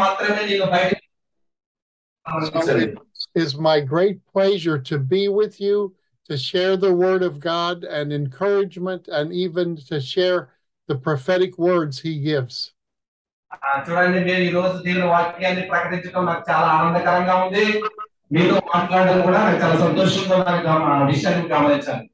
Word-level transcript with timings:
మాత్రమే 0.00 0.42
నేను 0.50 0.66
బయట 0.74 0.92
So 2.56 2.60
it 2.76 2.92
is 3.36 3.50
my 3.66 3.78
great 3.92 4.18
pleasure 4.34 4.76
to 4.90 4.96
be 5.12 5.22
with 5.38 5.54
you, 5.64 5.78
to 6.28 6.34
share 6.44 6.74
the 6.84 6.92
word 7.02 7.22
of 7.22 7.34
God 7.52 7.76
and 7.96 8.06
encouragement, 8.14 9.02
and 9.18 9.26
even 9.44 9.68
to 9.90 9.96
share 10.12 10.38
the 10.88 10.96
prophetic 11.06 11.52
words 11.66 11.94
he 12.06 12.14
gives. 12.30 12.54
ఆ, 13.50 13.72
చూడండి 13.86 14.20
నేను 14.28 14.42
ఈ 14.46 14.52
రోజు 14.56 14.76
దేవుని 14.86 15.08
వాక్యాన్ని 15.14 15.64
ప్రకటించడం 15.72 16.24
నాకు 16.30 16.44
చాలా 16.50 16.68
ఆనందకరంగా 16.78 17.34
ఉంది 17.44 17.66
మీతో 18.30 18.56
మాట్లాడడం 18.72 19.20
కూడా 19.26 19.38
నాకు 19.46 19.60
చాలా 19.64 19.76
సంతోషంగా 19.84 20.34
ఉన్న 20.40 20.54
గమ- 20.68 20.88
ఆ 20.94 21.04
విషయాన్ని 21.12 21.46
గమనించాను 21.54 22.04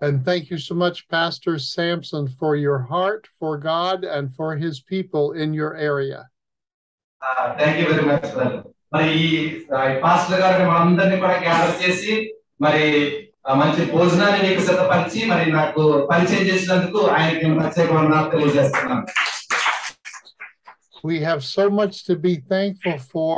And 0.00 0.16
thank 0.28 0.44
you 0.52 0.58
so 0.66 0.74
much, 0.82 0.98
Pastor 1.14 1.54
Sampson, 1.70 2.26
for 2.40 2.52
your 2.66 2.78
heart 2.92 3.24
for 3.40 3.52
God 3.72 3.98
and 4.16 4.26
for 4.38 4.50
his 4.56 4.76
people 4.92 5.26
in 5.42 5.50
your 5.60 5.72
area. 5.90 6.20
Thank 7.57 7.77
you 7.79 7.85
very 7.89 8.05
much 8.09 8.29
మరి 8.93 9.07
ఈ 9.19 9.27
ఆ, 9.73 9.83
ఈ 9.87 9.95
పాస్టర్ 10.03 10.41
గారిని 10.41 10.65
మనందరినీ 10.69 11.17
కూడా 11.21 11.37
గ్యాదర్ 11.43 11.79
చేసి 11.81 12.11
మరి 12.59 12.83
ఆ, 13.45 13.53
మంచి 13.59 13.81
భోజనాన్ని 13.91 14.39
మీకు 14.45 14.61
సిద్ధపరిచి 14.67 15.19
మరి 15.31 15.45
నాకు 15.57 15.81
పరిచయం 16.11 16.45
చేసినందుకు 16.49 16.99
ఆయనకి 17.15 17.41
నేను 17.43 17.59
ప్రత్యేకమైన 17.61 18.01
వందనాలు 18.01 18.31
తెలియజేస్తున్నాను 18.35 19.05
We 21.03 21.19
have 21.21 21.41
so 21.47 21.69
much 21.71 22.03
to 22.03 22.15
be 22.17 22.31
thankful 22.45 22.97
for 23.07 23.33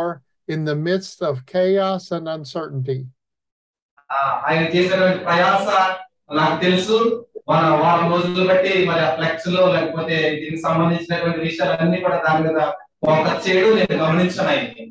in 0.50 0.64
the 0.64 0.76
midst 0.78 1.22
of 1.22 1.34
chaos 1.46 2.06
and 2.12 2.26
uncertainty. 2.30 3.00
ఆ, 4.10 4.18
ఆయన 4.46 4.62
చేసినటువంటి 4.74 5.20
ప్రయాస 5.26 5.66
నాకు 6.34 6.56
తెలుసు 6.62 6.98
మన 7.50 7.64
వారం 7.82 8.08
రోజులు 8.14 8.46
బట్టి 8.50 8.72
మరి 8.88 9.02
ఆ 9.02 9.12
ఫ్లెక్స్ 9.16 9.50
లో 9.52 9.64
లేకపోతే 9.74 10.16
దీనికి 10.36 10.62
సంబంధించినటువంటి 10.64 11.42
విషయాలన్నీ 11.46 12.00
కూడా 12.06 12.18
దాని 12.26 12.42
మీద 12.46 12.62
ఫోకస్ 13.04 13.42
చేయడం 13.46 13.74
నేను 13.80 13.96
గమనించాను 14.04 14.52
ఆయన్ని 14.54 14.86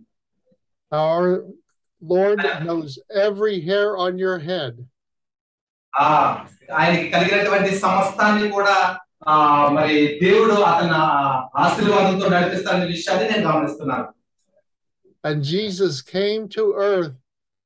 Our 0.93 1.25
Lord 2.03 2.39
knows 2.65 2.91
every 3.25 3.57
hair 3.69 3.89
on 4.05 4.13
your 4.19 4.37
head. 4.41 4.73
ఆ 5.95 6.09
ఆయనకి 6.79 7.07
కలిగినటువంటి 7.11 7.71
సమస్తాన్ని 7.85 8.47
కూడా 8.51 8.75
ఆ 9.27 9.35
మరి 9.77 9.95
దేవుడు 10.23 10.57
అతని 10.71 10.97
ఆ 10.99 11.07
ఆశీర్వాదంతో 11.65 12.27
నడిపిస్తాడనే 12.35 12.87
విషయాన్ని 12.95 13.29
నేను 13.31 13.45
గమనిస్తున్నాను 13.49 14.07
And 15.25 15.39
Jesus 15.45 15.95
came 16.17 16.43
to 16.51 16.65
earth 16.89 17.15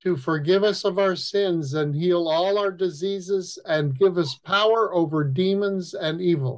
to 0.04 0.10
forgive 0.18 0.62
us 0.64 0.80
of 0.84 0.94
our 0.98 1.16
sins 1.24 1.74
and 1.74 1.88
heal 1.94 2.22
all 2.36 2.54
our 2.58 2.72
diseases 2.84 3.46
and 3.74 3.98
give 3.98 4.14
us 4.16 4.30
power 4.52 4.82
over 5.00 5.18
demons 5.40 5.88
and 6.06 6.16
evil. 6.32 6.54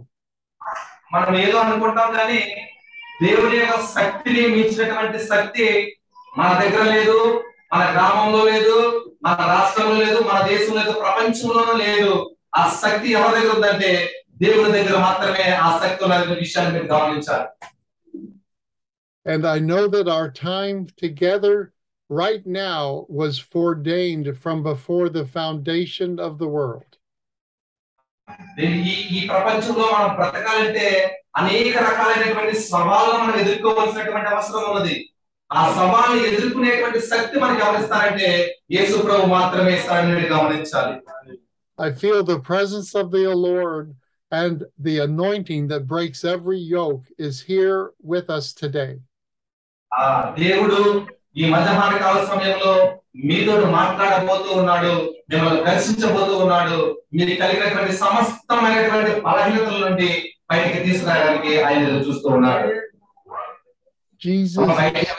మనం 1.15 1.35
ఏదో 1.45 1.57
అనుకుంటాం 1.65 2.11
కానీ 2.19 2.39
దేవుని 3.23 3.57
యొక్క 3.57 3.79
శక్తిని 3.95 4.43
మించినటువంటి 4.55 5.19
శక్తి 5.33 5.67
మన 6.33 6.51
దగ్గర 6.63 6.85
లేదు 6.97 7.19
మన 7.73 7.83
గ్రామంలో 7.95 8.41
లేదు 8.45 8.77
మన 9.27 9.37
రాష్ట్రంలో 9.53 9.97
లేదు 10.05 10.19
మన 10.31 10.39
దేశంలో 10.47 10.79
లేదు 10.81 10.95
ప్రపంచంలోనూ 11.01 11.75
లేదు 11.83 12.15
ఆ 12.57 12.63
శక్తి 12.83 13.09
ఎవరి 13.13 13.35
దగ్గర 13.37 13.55
ఉందంటే 13.57 13.93
దేవుని 14.43 14.73
దగ్గర 14.79 14.97
మాత్రమే 14.99 15.47
ఆ 15.67 15.69
శక్తి 15.83 16.05
ఉన్నది 16.05 16.41
విషయాన్ని 16.45 16.75
మీరు 16.77 16.91
గమనించాలి 16.95 17.47
And 19.27 19.43
I 19.47 19.59
know 19.61 19.83
that 19.87 20.09
our 20.09 20.31
time 20.31 20.79
together 20.97 21.73
right 22.11 22.45
now 22.65 23.07
was 23.09 23.39
foreordained 23.53 24.29
from 24.37 24.65
before 24.65 25.09
the 25.09 25.25
foundation 25.29 26.19
of 26.19 26.33
the 26.39 26.49
world. 26.49 26.91
దీని- 28.57 28.83
ఈ 28.85 28.95
ఈ 29.17 29.21
ప్రపంచంలో 29.29 29.87
మనం 29.93 30.11
బ్రతకాలంటే 30.17 30.87
అనేక 31.37 31.75
రకాలైనటువంటి 31.87 32.55
సవాళ్ళను 32.67 33.19
మనం 33.21 33.37
ఎదుర్కోవాల్సినటువంటి 33.43 34.31
అవసరం 34.35 34.65
ఉన్నది 34.71 34.97
ఆ 35.51 35.63
సవాళ్ళని 35.79 36.21
ఎదుర్కొనేటువంటి 36.31 37.01
శక్తి 37.09 37.41
మనకి 37.41 37.63
ఎవరిస్తారంటే 37.63 38.29
యేసు 38.71 38.97
ప్రభు 39.07 39.33
మాత్రమే 39.33 39.73
ఇస్తారని 39.79 40.15
మీరు 40.15 40.35
గమనించాలి 40.35 40.95
I 41.79 41.91
feel 41.93 42.19
the 42.25 42.39
presence 42.43 42.91
of 42.95 43.07
the 43.11 43.23
Lord 43.43 43.87
and 44.33 44.57
the 44.79 44.95
anointing 45.01 45.63
that 45.69 45.83
breaks 45.87 46.21
every 46.27 46.61
yoke 46.71 47.07
is 47.21 47.37
here 47.43 47.79
with 48.05 48.27
us 48.31 48.47
today. 48.55 48.93
ఆ 49.93 50.05
దేవుడు 50.39 50.81
ఈ 51.37 51.45
మధ్యాహ్న 51.51 51.95
కాల 51.99 52.19
సమయంలో 52.27 52.73
మీతో 53.23 53.55
మాట్లాడబోతూ 53.77 54.49
ఉన్నాడు 54.61 54.93
మిమ్మల్ని 55.31 55.63
దర్శించబోతూ 55.65 56.35
ఉన్నాడు 56.39 56.79
మీరు 57.15 57.35
కలిగినటువంటి 57.43 57.95
సమస్తమైనటువంటి 57.97 59.13
బలహీనతల 59.27 59.81
నుండి 59.87 60.11
బయటికి 60.53 60.79
తీసుకురావడానికి 60.87 61.53
ఆయన 61.65 61.83
ఎదురు 61.89 62.07
చూస్తూ 62.09 62.31
ఉన్నాడు 62.37 62.71
Jesus 64.23 64.71
బయటికి 64.81 65.13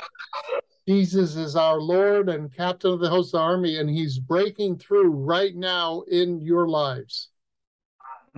Jesus 0.87 1.35
is 1.35 1.55
our 1.55 1.79
Lord 1.81 2.25
and 2.27 2.51
captain 2.53 2.93
of 2.93 2.99
the 2.99 3.09
host 3.09 3.29
of 3.29 3.33
the 3.33 3.43
army, 3.43 3.77
and 3.77 3.89
he's 3.89 4.15
breaking 4.31 4.77
through 4.77 5.09
right 5.25 5.55
now 5.55 6.01
in 6.11 6.41
your 6.43 6.65
lives. 6.79 7.15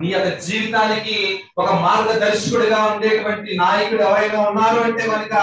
నీ 0.00 0.08
యొక్క 0.08 0.30
జీవితానికి 0.46 1.16
ఒక 1.58 1.70
మార్గదర్శకుడిగా 1.84 2.80
ఉండేటువంటి 2.86 3.50
నాయకుడు 3.56 4.02
ఎవరైనా 4.02 4.40
ఉన్నారు 4.48 4.78
అంటే 4.80 5.04
కనుక 5.08 5.34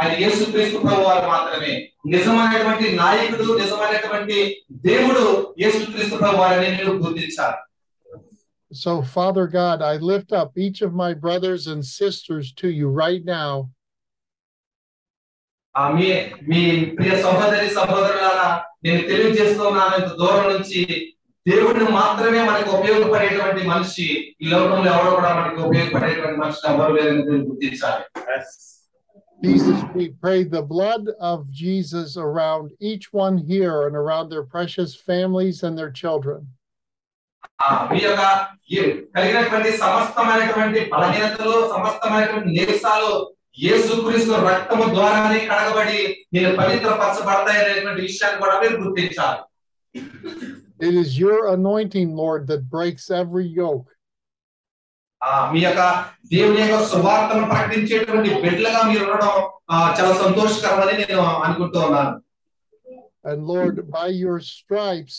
ఆయన 0.00 0.14
యేసుక్రీస్తు 0.22 0.78
ప్రభు 0.78 1.04
వారు 1.04 1.28
మాత్రమే 1.28 1.74
నిజమైనటువంటి 2.06 2.88
నాయకుడు 2.96 3.46
నిజమైనటువంటి 3.60 4.38
దేవుడు 4.88 5.22
యేసుక్రీస్తు 5.62 6.16
ప్రభు 6.16 6.42
వారని 6.42 6.68
నేను 6.72 6.98
గుర్తించాలి 7.04 7.60
So, 8.70 9.00
Father 9.02 9.46
God, 9.48 9.80
I 9.82 9.96
lift 10.02 10.32
up 10.32 10.58
each 10.58 10.82
of 10.82 10.92
my 10.92 11.14
brothers 11.14 11.66
and 11.66 11.82
sisters 11.88 12.46
to 12.52 12.68
you 12.70 12.88
right 13.02 13.24
now, 13.32 13.50
ఆ 15.74 15.82
మీ 15.90 16.06
మీ 16.48 16.60
ప్రియ 16.96 17.12
సహోదరి 17.24 17.66
సహోదరులారా 17.74 18.46
నేను 18.84 19.02
తెలియజేస్తున్నాను 19.08 19.96
ఇంత 19.98 20.10
దూరం 20.20 20.46
నుంచి 20.52 20.82
దేవుడిని 21.46 21.90
మాత్రమే 21.92 22.40
మనకు 22.42 22.70
ఉపయోగపడేటువంటి 22.70 23.62
మనిషి 23.66 24.06
ఈ 24.42 24.48
లోకంలో 24.52 24.88
ఎవరో 24.94 25.10
కూడా 25.10 25.32
మనకి 25.34 25.60
ఉపయోగపడేటువంటి 25.66 26.40
మనిషి 26.40 26.66
ఎవరు 26.70 26.94
లేదని 26.98 27.24
మీరు 27.28 27.44
గుర్తించాలి 27.50 28.04
Jesus, 29.40 29.78
we 29.94 30.04
pray 30.22 30.44
the 30.44 30.62
blood 30.64 31.04
of 31.22 31.38
Jesus 31.52 32.16
around 32.18 32.64
each 32.80 33.12
one 33.12 33.36
here 33.50 33.86
and 33.86 33.94
around 33.94 34.26
their 34.28 34.44
precious 34.46 34.90
families 35.08 35.62
and 35.62 35.74
their 35.78 35.92
children. 36.02 36.40
ఆ 37.60 37.68
మీ 37.90 37.98
యొక్క 38.04 38.22
ఈ 38.72 38.78
కలిగినటువంటి 39.14 39.70
సమస్తమైనటువంటి 39.82 40.80
బలహీనతలు 40.94 41.54
సమస్తమైనటువంటి 41.74 42.50
నిరసాలు 42.58 43.12
యేసుక్రీస్తు 43.58 44.32
రక్తము 44.48 44.86
ద్వారానే 44.96 45.38
కడగబడి 45.50 46.00
నేను 46.34 46.50
పవిత్రపరచబడతాయనేటువంటి 46.60 48.02
విషయాన్ని 48.08 48.40
కూడా 48.44 48.56
మీరు 48.64 48.76
గుర్తించాలి 48.84 49.42
It 50.78 50.94
is 50.94 51.10
your 51.18 51.38
anointing, 51.48 52.08
Lord, 52.14 52.42
that 52.48 52.62
breaks 52.70 53.04
every 53.20 53.46
yoke. 53.60 53.86
ఆ 55.20 55.50
మీ 55.52 55.60
యొక్క 55.60 55.82
దేవుని 56.32 56.60
యొక్క 56.62 56.78
సువార్తను 56.90 57.46
ప్రకటించేటువంటి 57.52 58.30
బిడ్డలుగా 58.42 58.80
మీరు 58.90 59.04
ఉండడం 59.06 59.34
ఆ, 59.70 59.76
చాలా 59.96 60.14
సంతోషకరమని 60.24 60.96
నేను 61.02 61.18
అనుకుంటూ 61.44 61.80
ఉన్నాను 61.80 62.14
And 63.24 63.40
Lord, 63.46 63.76
by 63.90 64.08
your 64.16 64.36
stripes, 64.48 65.14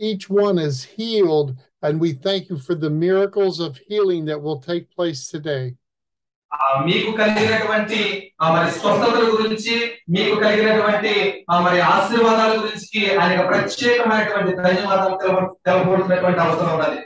each 0.00 0.24
one 0.38 0.58
is 0.60 0.76
healed. 0.92 1.48
And 1.82 1.94
we 1.98 2.10
thank 2.26 2.48
you 2.50 2.58
for 2.58 2.74
the 2.76 2.90
miracles 2.98 3.56
of 3.58 3.72
healing 3.88 4.22
that 4.26 4.40
will 4.40 4.60
take 4.62 4.84
place 4.92 5.22
today. 5.28 5.64
ఆ, 6.52 6.66
మీకు 6.84 7.10
కలిగినటువంటి 7.12 7.98
ఆ, 8.40 8.52
మరి 8.54 8.70
స్వస్థతల 8.76 9.24
గురించి 9.34 9.74
మీకు 10.08 10.34
కలిగినటువంటి 10.44 11.14
ఆ, 11.50 11.60
మరి 11.60 11.80
ఆశీర్వాదాల 11.88 12.52
గురించి 12.62 13.00
ఆయన 13.20 13.40
ప్రత్యేకమైనటువంటి 13.50 14.54
ధన్యవాదాలు 14.62 15.16
తెలప- 15.16 15.52
తెలపవలసినటువంటి 15.66 16.40
అవసరం 16.40 16.72
ఉన్నది 16.74 17.00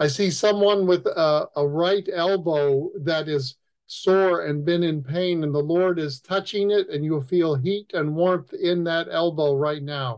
I 0.00 0.08
see 0.08 0.30
someone 0.30 0.86
with 0.86 1.06
a, 1.06 1.48
a 1.56 1.66
right 1.66 2.06
elbow 2.12 2.90
that 3.04 3.28
is 3.28 3.44
sore 3.86 4.46
and 4.46 4.64
been 4.64 4.82
in 4.82 5.02
pain, 5.04 5.44
and 5.44 5.54
the 5.54 5.66
Lord 5.74 5.98
is 5.98 6.20
touching 6.20 6.70
it, 6.72 6.88
and 6.88 7.04
you'll 7.04 7.22
feel 7.22 7.54
heat 7.54 7.88
and 7.94 8.16
warmth 8.16 8.52
in 8.54 8.84
that 8.84 9.06
elbow 9.22 9.50
right 9.68 9.84
now. 9.98 10.10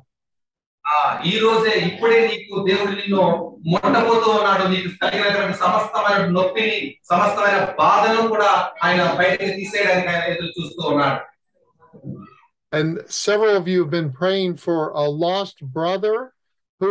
ఆ 0.85 0.99
ఈ 1.31 1.33
రోజే 1.45 1.71
ఇప్పుడే 1.87 2.19
నీకు 2.31 2.53
దేవుడు 2.67 2.93
నిన్ను 2.99 3.23
ముట్టబోతూ 3.71 4.27
ఉన్నాడు 4.35 4.65
నీకు 4.73 4.91
కలిగినటువంటి 5.01 5.57
సమస్తమైన 5.63 6.21
నొప్పిని 6.37 6.77
సమస్తమైన 7.11 7.57
బాధను 7.81 8.21
కూడా 8.33 8.51
ఆయన 8.85 9.03
బయటకు 9.21 9.51
తీసేయడానికి 9.59 10.11
ఆయన 10.13 10.31
ఎదురు 10.35 10.53
చూస్తూ 10.59 10.83
ఉన్నాడు 10.93 11.23
And 12.73 12.91
several 13.25 13.55
of 13.57 13.67
you 13.73 13.79
have 13.83 13.91
been 13.91 14.13
praying 14.23 14.57
for 14.67 14.79
a 15.03 15.07
lost 15.25 15.59
brother 15.77 16.17
who 16.81 16.91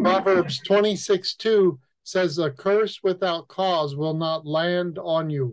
Proverbs 0.00 0.60
26 0.60 1.34
2 1.36 1.78
says, 2.04 2.38
A 2.38 2.50
curse 2.52 3.00
without 3.02 3.48
cause 3.48 3.94
will 3.96 4.14
not 4.16 4.46
land 4.48 4.98
on 4.98 5.30
you. 5.30 5.46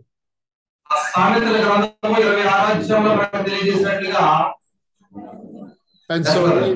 ఆ 0.90 0.96
సామెతల 1.12 1.56
గ్రంథము 1.66 2.16
ఇరవై 2.22 2.42
ఆరాధ్యంలో 2.54 3.10
మనకు 3.18 3.44
తెలియజేసినట్లుగా 3.46 4.24
And 6.10 6.24
so 6.26 6.40
we, 6.54 6.70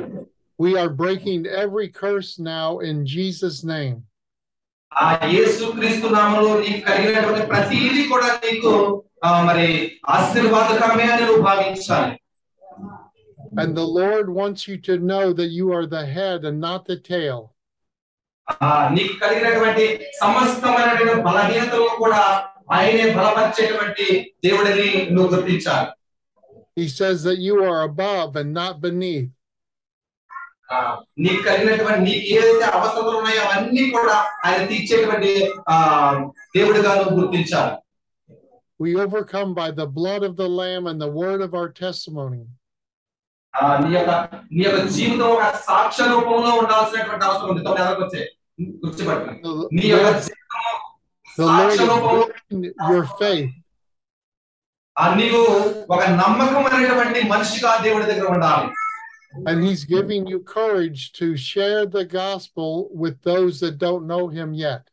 we 0.58 0.70
are 0.76 0.88
breaking 1.00 1.40
every 1.46 1.88
curse 2.00 2.30
now 2.46 2.68
in 2.80 2.96
Jesus' 3.06 3.60
name. 3.74 3.96
ఆ 4.92 5.06
యేసు 5.34 5.64
క్రీస్తు 5.76 6.06
నామంలో 6.14 6.52
నీకు 6.62 6.80
కలిగినటువంటి 6.88 7.42
ప్రతిదీ 7.50 8.02
కూడా 8.12 8.28
నీకు 8.44 8.72
ఆ, 9.24 9.30
మరి 9.48 9.66
ఆశీర్వాదకరమే 10.16 11.06
అని 11.12 11.24
నువ్వు 11.28 11.44
భావించాలి 11.50 12.14
And 13.60 13.70
the 13.76 13.88
Lord 14.00 14.26
wants 14.38 14.62
you 14.68 14.76
to 14.88 14.94
know 15.10 15.26
that 15.32 15.50
you 15.58 15.66
are 15.72 15.86
the 15.88 16.04
head 16.16 16.40
and 16.48 16.58
not 16.60 16.80
the 16.86 16.98
tail. 17.12 17.38
ఆ 18.62 18.68
నీకు 18.94 19.14
కలిగినటువంటి 19.22 19.84
సమస్తమైనటువంటి 20.20 21.22
బలహీనతలను 21.22 21.96
కూడా 21.98 22.20
ఆయనే 22.76 23.06
బలపరిచేటువంటి 23.18 24.06
దేవుడిని 24.46 24.88
నువ్వు 25.14 25.30
గుర్తించాలి 25.34 25.88
He 26.76 26.86
says 26.90 27.18
that 27.24 27.38
you 27.40 27.54
are 27.64 27.78
above 27.84 28.36
and 28.36 28.50
not 28.54 28.74
beneath. 28.82 29.28
ఆ, 30.72 30.78
నీకు 31.18 31.40
కలిగినటువంటి 31.46 32.02
నీకు 32.06 32.24
ఏదైతే 32.34 32.64
అవసరతలు 32.70 33.16
ఉన్నాయో 33.16 33.42
అవన్నీ 33.46 33.84
కూడా 33.94 34.16
ఆయన 34.46 34.62
తీర్చేటువంటి 34.70 35.30
ఆ 35.68 35.76
దేవుడిగా 36.56 36.92
నువ్వు 37.00 37.16
గుర్తించాలి 37.20 37.74
We 38.80 38.90
overcome 39.04 39.50
by 39.54 39.68
the 39.72 39.86
blood 39.88 40.22
of 40.22 40.34
the 40.36 40.48
Lamb 40.58 40.84
and 40.86 41.00
the 41.04 41.10
word 41.14 41.40
of 41.40 41.52
our 41.60 41.68
testimony. 41.80 42.42
ఆ 43.54 43.68
నీ 43.82 43.90
యొక్క 43.96 44.10
నీ 44.52 44.62
యొక్క 44.64 44.80
జీవితం 44.96 45.28
ఒక 45.34 45.44
సాక్ష్య 45.68 46.04
రూపంలో 46.12 46.50
ఉండాల్సినటువంటి 46.60 47.24
అవసరం 47.28 47.48
ఉంది 47.52 47.64
తొమ్మిది 47.66 47.82
నెలలకు 47.82 48.02
వచ్చే 48.04 48.22
గుర్తుపట్టి 48.82 49.32
The, 49.44 49.52
నీ 49.76 49.86
యొక్క 49.92 50.08
Lord- 50.08 50.24
జీవితము 50.26 50.74
the 51.28 51.46
Lord 51.46 51.56
సాక్ష్య 51.60 51.82
is 51.82 51.90
రూపంలో 51.92 52.24
building 52.26 52.62
your 52.90 53.04
faith. 53.20 53.50
ఆ 54.96 55.06
నీవు 55.18 55.40
ఒక 55.94 56.02
నమ్మకమైనటువంటి 56.20 57.20
మనిషిగా 57.32 57.72
దేవుడి 57.86 58.06
దగ్గర 58.12 58.28
ఉండాలి 58.36 58.68
And 59.48 59.58
He's 59.64 59.82
giving 59.86 60.22
you 60.26 60.38
courage 60.52 61.00
to 61.18 61.26
share 61.48 61.82
the 61.96 62.04
gospel 62.14 62.70
with 63.02 63.16
those 63.22 63.54
that 63.62 63.74
don't 63.78 64.04
know 64.12 64.22
Him 64.28 64.48
yet. 64.60 64.84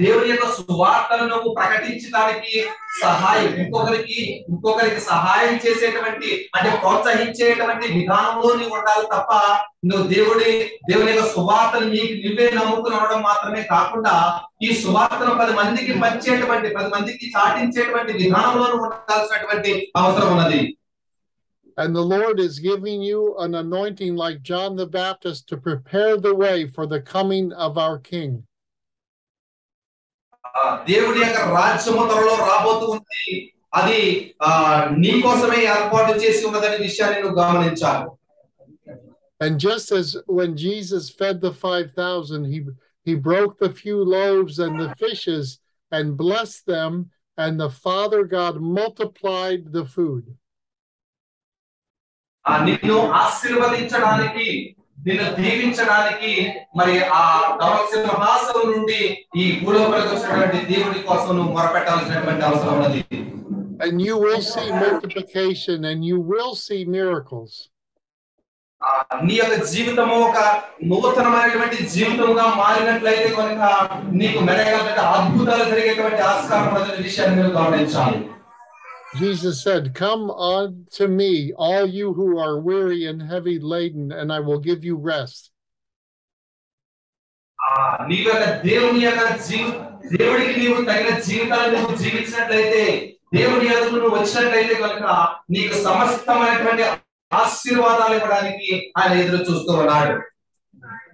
దేవుని 0.00 0.28
యొక్క 0.30 0.46
సువార్తను 0.56 1.24
నువ్వు 1.26 1.48
ప్రకటించడానికి 1.58 2.54
సహాయం 3.02 3.52
ఇంకొకరికి 3.62 4.18
ఇంకొకరికి 4.50 5.00
సహాయం 5.08 5.54
చేసేటువంటి 5.64 6.28
అంటే 6.56 6.70
ప్రోత్సహించేటువంటి 6.82 7.86
విధానంలో 7.96 8.50
నీవు 8.54 8.76
ఉండాలి 8.78 9.06
తప్ప 9.14 9.32
నువ్వు 9.88 10.04
దేవుడి 10.14 10.50
దేవుని 10.90 11.10
యొక్క 11.12 11.26
సువార్తను 11.34 11.88
నీకు 11.94 12.14
నువ్వే 12.24 12.46
నమ్ముకుని 12.50 12.96
ఉండడం 12.98 13.20
మాత్రమే 13.22 13.64
కాకుండా 13.72 14.14
ఈ 14.62 14.70
సువార్తను 14.82 15.34
పది 15.40 15.54
మందికి 15.54 15.94
పంచేటువంటి 16.04 16.70
పది 16.76 16.90
మందికి 16.94 17.26
చాటించేటువంటి 17.34 18.14
విధానంలో 18.22 18.64
నువ్వు 18.66 18.86
ఉండాల్సినటువంటి 18.88 19.72
అవసరం 19.96 20.32
ఉన్నది 20.36 20.62
And 21.78 21.92
the 21.92 22.02
Lord 22.02 22.38
is 22.38 22.60
giving 22.60 23.02
you 23.02 23.20
an 23.36 23.54
anointing 23.56 24.14
like 24.16 24.42
John 24.42 24.76
the 24.76 24.86
Baptist 24.88 25.48
to 25.48 25.56
prepare 25.58 26.16
the 26.18 26.34
way 26.34 26.68
for 26.68 26.86
the 26.86 27.00
coming 27.04 27.52
of 27.54 27.76
our 27.76 27.98
King. 28.00 28.32
ఆ 30.59 30.63
దేవుడి 30.89 31.19
యొక్క 31.23 31.39
రాజ్యము 31.57 32.03
త్వరలో 32.09 32.35
రాబోతూ 32.49 32.85
ఉంది 32.95 33.25
అది 33.79 33.99
ఆ 34.47 34.51
నీ 35.03 35.11
కోసమే 35.25 35.59
ఏర్పాటు 35.73 36.13
చేసి 36.23 36.41
ఉన్నదనే 36.49 36.79
విషయాన్ని 36.87 37.19
నువ్వు 37.23 37.37
గమనించాలి 37.41 38.07
And 39.41 39.53
just 39.59 39.87
as 39.93 40.07
when 40.37 40.49
Jesus 40.57 41.03
fed 41.19 41.35
the 41.39 41.51
5,000, 41.51 42.43
he, 42.45 42.57
he 43.07 43.13
broke 43.27 43.53
the 43.57 43.69
few 43.73 43.99
loaves 44.15 44.55
and 44.59 44.73
the 44.77 44.89
fishes 44.95 45.45
and 45.91 46.17
blessed 46.17 46.65
them, 46.67 46.91
and 47.37 47.53
the 47.57 47.69
Father 47.85 48.21
God 48.33 48.55
multiplied 48.79 49.61
the 49.77 49.85
food. 49.95 50.25
ఆ 52.45 52.55
నిన్ను 52.67 52.97
ఆశీర్వదించడానికి 53.21 54.47
నిన్ను 54.98 55.26
దీవించడానికి 55.38 56.32
మరి 56.76 56.94
ఆ 57.14 57.24
సింహాసనం 57.94 58.64
నుండి 58.72 59.00
ఈ 59.36 59.46
భూలోపలికి 59.60 60.10
వచ్చినటువంటి 60.10 60.60
దేవుడి 60.72 61.00
కోసం 61.02 61.30
నువ్వు 61.36 61.52
మొరపెట్టాల్సినటువంటి 61.52 62.44
అవసరం 62.44 62.74
ఉన్నది 62.76 63.02
And 63.80 64.00
you 64.00 64.16
will 64.18 64.42
see 64.44 64.66
multiplication 64.74 65.78
and 65.84 66.00
you 66.04 66.18
will 66.22 66.52
see 66.56 66.80
miracles. 66.88 67.52
నీ 69.22 69.34
యొక్క 69.34 69.56
జీవితము 69.68 70.16
ఒక 70.20 70.38
నూతనమైనటువంటి 70.84 71.76
జీవితముగా 71.92 72.44
మారినట్లయితే 72.58 73.28
కనుక 73.36 73.62
నీకు 74.12 74.38
మెరగలటువంటి 74.40 75.02
అద్భుతాలు 75.12 75.64
జరిగేటువంటి 75.70 76.22
ఆస్కారం 76.22 76.68
ఉన్నదనే 76.68 76.98
విషయాన్ని 77.02 77.36
మీరు 77.38 77.52
గమనించాలి 77.58 78.18
Jesus 79.15 79.63
said, 79.63 79.95
Come 79.95 80.29
unto 80.29 81.07
me, 81.07 81.51
all 81.57 81.85
you 81.87 82.13
who 82.13 82.37
are 82.37 82.59
weary 82.59 83.05
and 83.05 83.21
heavy 83.21 83.57
laden, 83.59 84.11
and 84.11 84.31
I 84.31 84.39
will 84.39 84.59
give 84.59 84.83
you 84.83 84.95
rest. 85.13 85.41
ఆ 87.59 87.71
నీ 88.09 88.17
యొక్క 88.19 88.45
దేవుని 88.67 88.99
యొక్క 89.05 89.23
జీవి 89.47 89.71
దేవుడికి 90.13 90.53
నీవు 90.61 90.77
తగిన 90.89 91.09
జీవితాన్ని 91.27 91.73
నువ్వు 91.75 91.95
జీవించినట్లయితే 92.03 92.83
దేవుని 93.37 93.65
ఎదుగు 93.73 93.97
నువ్వు 94.03 94.15
వచ్చినట్లయితే 94.19 94.75
కనుక 94.83 95.09
నీకు 95.55 95.75
సమస్తమైనటువంటి 95.87 96.85
ఆశీర్వాదాలు 97.31 98.15
ఇవ్వడానికి 98.19 98.71
ఆయన 98.99 99.13
ఎదురు 99.23 99.45
చూస్తూ 99.49 99.73
ఉన్నాడు 99.83 100.15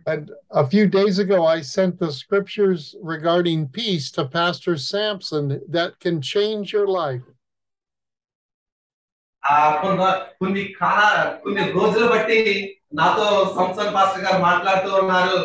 And 0.08 0.26
a 0.62 0.66
few 0.74 0.86
days 0.96 1.16
ago, 1.24 1.38
I 1.54 1.60
sent 1.76 1.94
the 2.00 2.10
scriptures 2.12 2.82
regarding 3.14 3.60
peace 3.78 4.08
to 4.18 4.24
Pastor 4.36 4.76
Sampson 4.90 5.46
that 5.76 5.92
can 6.04 6.18
change 6.34 6.66
your 6.76 6.88
life. 7.04 7.24
ఆ 9.43 9.71
కొన్ని 9.77 10.07
కొన్ని 10.39 10.65
కాల 10.81 11.03
కొన్ని 11.43 11.73
రోజులు 11.73 12.07
బట్టి 12.09 12.39
నాతో 12.95 13.27
సంసన్ 13.57 13.95
పాస్టర్ 13.95 14.25
గారు 14.25 14.43
మాట్లాడుతూ 14.43 14.95
ఉన్నారు. 14.97 15.39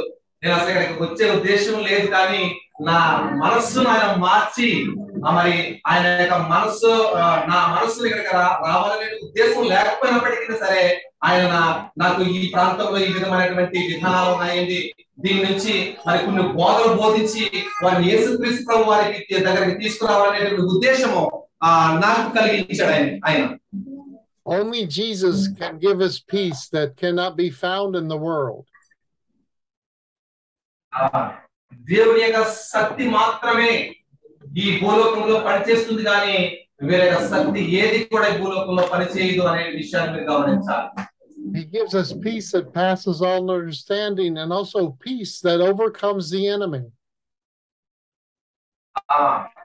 నేను 0.43 0.55
అసలు 0.55 0.69
ఇక్కడికి 0.71 1.03
వచ్చే 1.03 1.31
ఉద్దేశం 1.31 1.79
లేదు 1.83 2.07
కానీ 2.07 2.41
నా 2.81 2.97
మనస్సును 3.35 3.89
ఆయన 3.89 4.15
మార్చి 4.17 4.67
మరి 5.29 5.53
ఆయన 5.87 6.05
యొక్క 6.21 6.37
మనస్సు 6.49 6.89
నా 7.47 7.67
మనస్సును 7.67 8.07
ఇక్కడికి 8.07 8.33
రా- 8.33 8.57
రావాలనే 8.65 9.07
ఉద్దేశం 9.23 9.63
లేకపోయినప్పటికీ 9.63 10.57
సరే 10.59 10.83
ఆయన 11.23 11.53
నాకు 11.97 12.21
ఈ 12.31 12.51
ప్రాంతంలో 12.53 12.97
ఈ 12.97 13.13
విధమైనటువంటి 13.13 13.79
విధానాలు 13.87 14.33
ఉన్నాయండి. 14.33 14.79
దీని 15.19 15.43
నుంచి 15.43 15.73
మరి 16.07 16.25
కొన్ని 16.25 16.43
బోధలు 16.53 16.93
బోధించి 16.93 17.43
వారిని 17.83 18.07
యేసుక్రీస్తు 18.09 18.77
వారికి 18.87 19.39
దగ్గరికి 19.39 19.79
తీసుకురావాలనేటువంటి 19.79 20.61
ఉద్దేశము 20.71 21.21
నాకు 22.04 22.28
కలిగించాడు 22.38 22.92
ఆయన 22.92 23.09
ఆయన 23.30 23.47
Only 24.47 24.82
Jesus 24.99 25.37
can 25.59 25.75
give 25.78 25.99
us 26.00 26.14
peace 26.28 26.62
that 26.70 26.88
cannot 26.97 27.32
be 27.37 27.49
found 27.59 27.90
in 27.94 28.06
the 28.09 28.20
world. 28.20 28.64
ఆ, 30.92 31.02
దేవుని 31.90 32.23
యొక్క 32.25 32.40
శక్తి 32.73 33.04
మాత్రమే 33.18 33.70
ఈ 34.56 34.66
భూలోకంలో 34.80 35.37
పనిచేస్తుంది 35.47 36.02
కానీ 36.11 36.37
వేరే 36.82 37.04
యొక్క 37.06 37.26
శక్తి 37.35 37.61
ఏది 37.80 37.99
కూడా 38.12 38.26
ఈ 38.32 38.38
భూలోకంలో 38.40 38.85
పనిచేయదు 38.94 39.42
అనే 39.52 39.64
విషయాన్ని 39.80 40.12
మీరు 40.16 40.28
గమనించాలి 40.32 40.88
He 41.54 41.62
gives 41.75 41.92
us 42.00 42.09
peace 42.25 42.49
that 42.54 42.66
passes 42.75 43.18
all 43.28 43.44
understanding 43.52 44.32
and 44.40 44.50
also 44.56 44.80
peace 45.06 45.32
that 45.47 45.61
overcomes 45.62 46.25
the 46.35 46.42
enemy. 46.56 46.82
ఆ, 49.11 49.18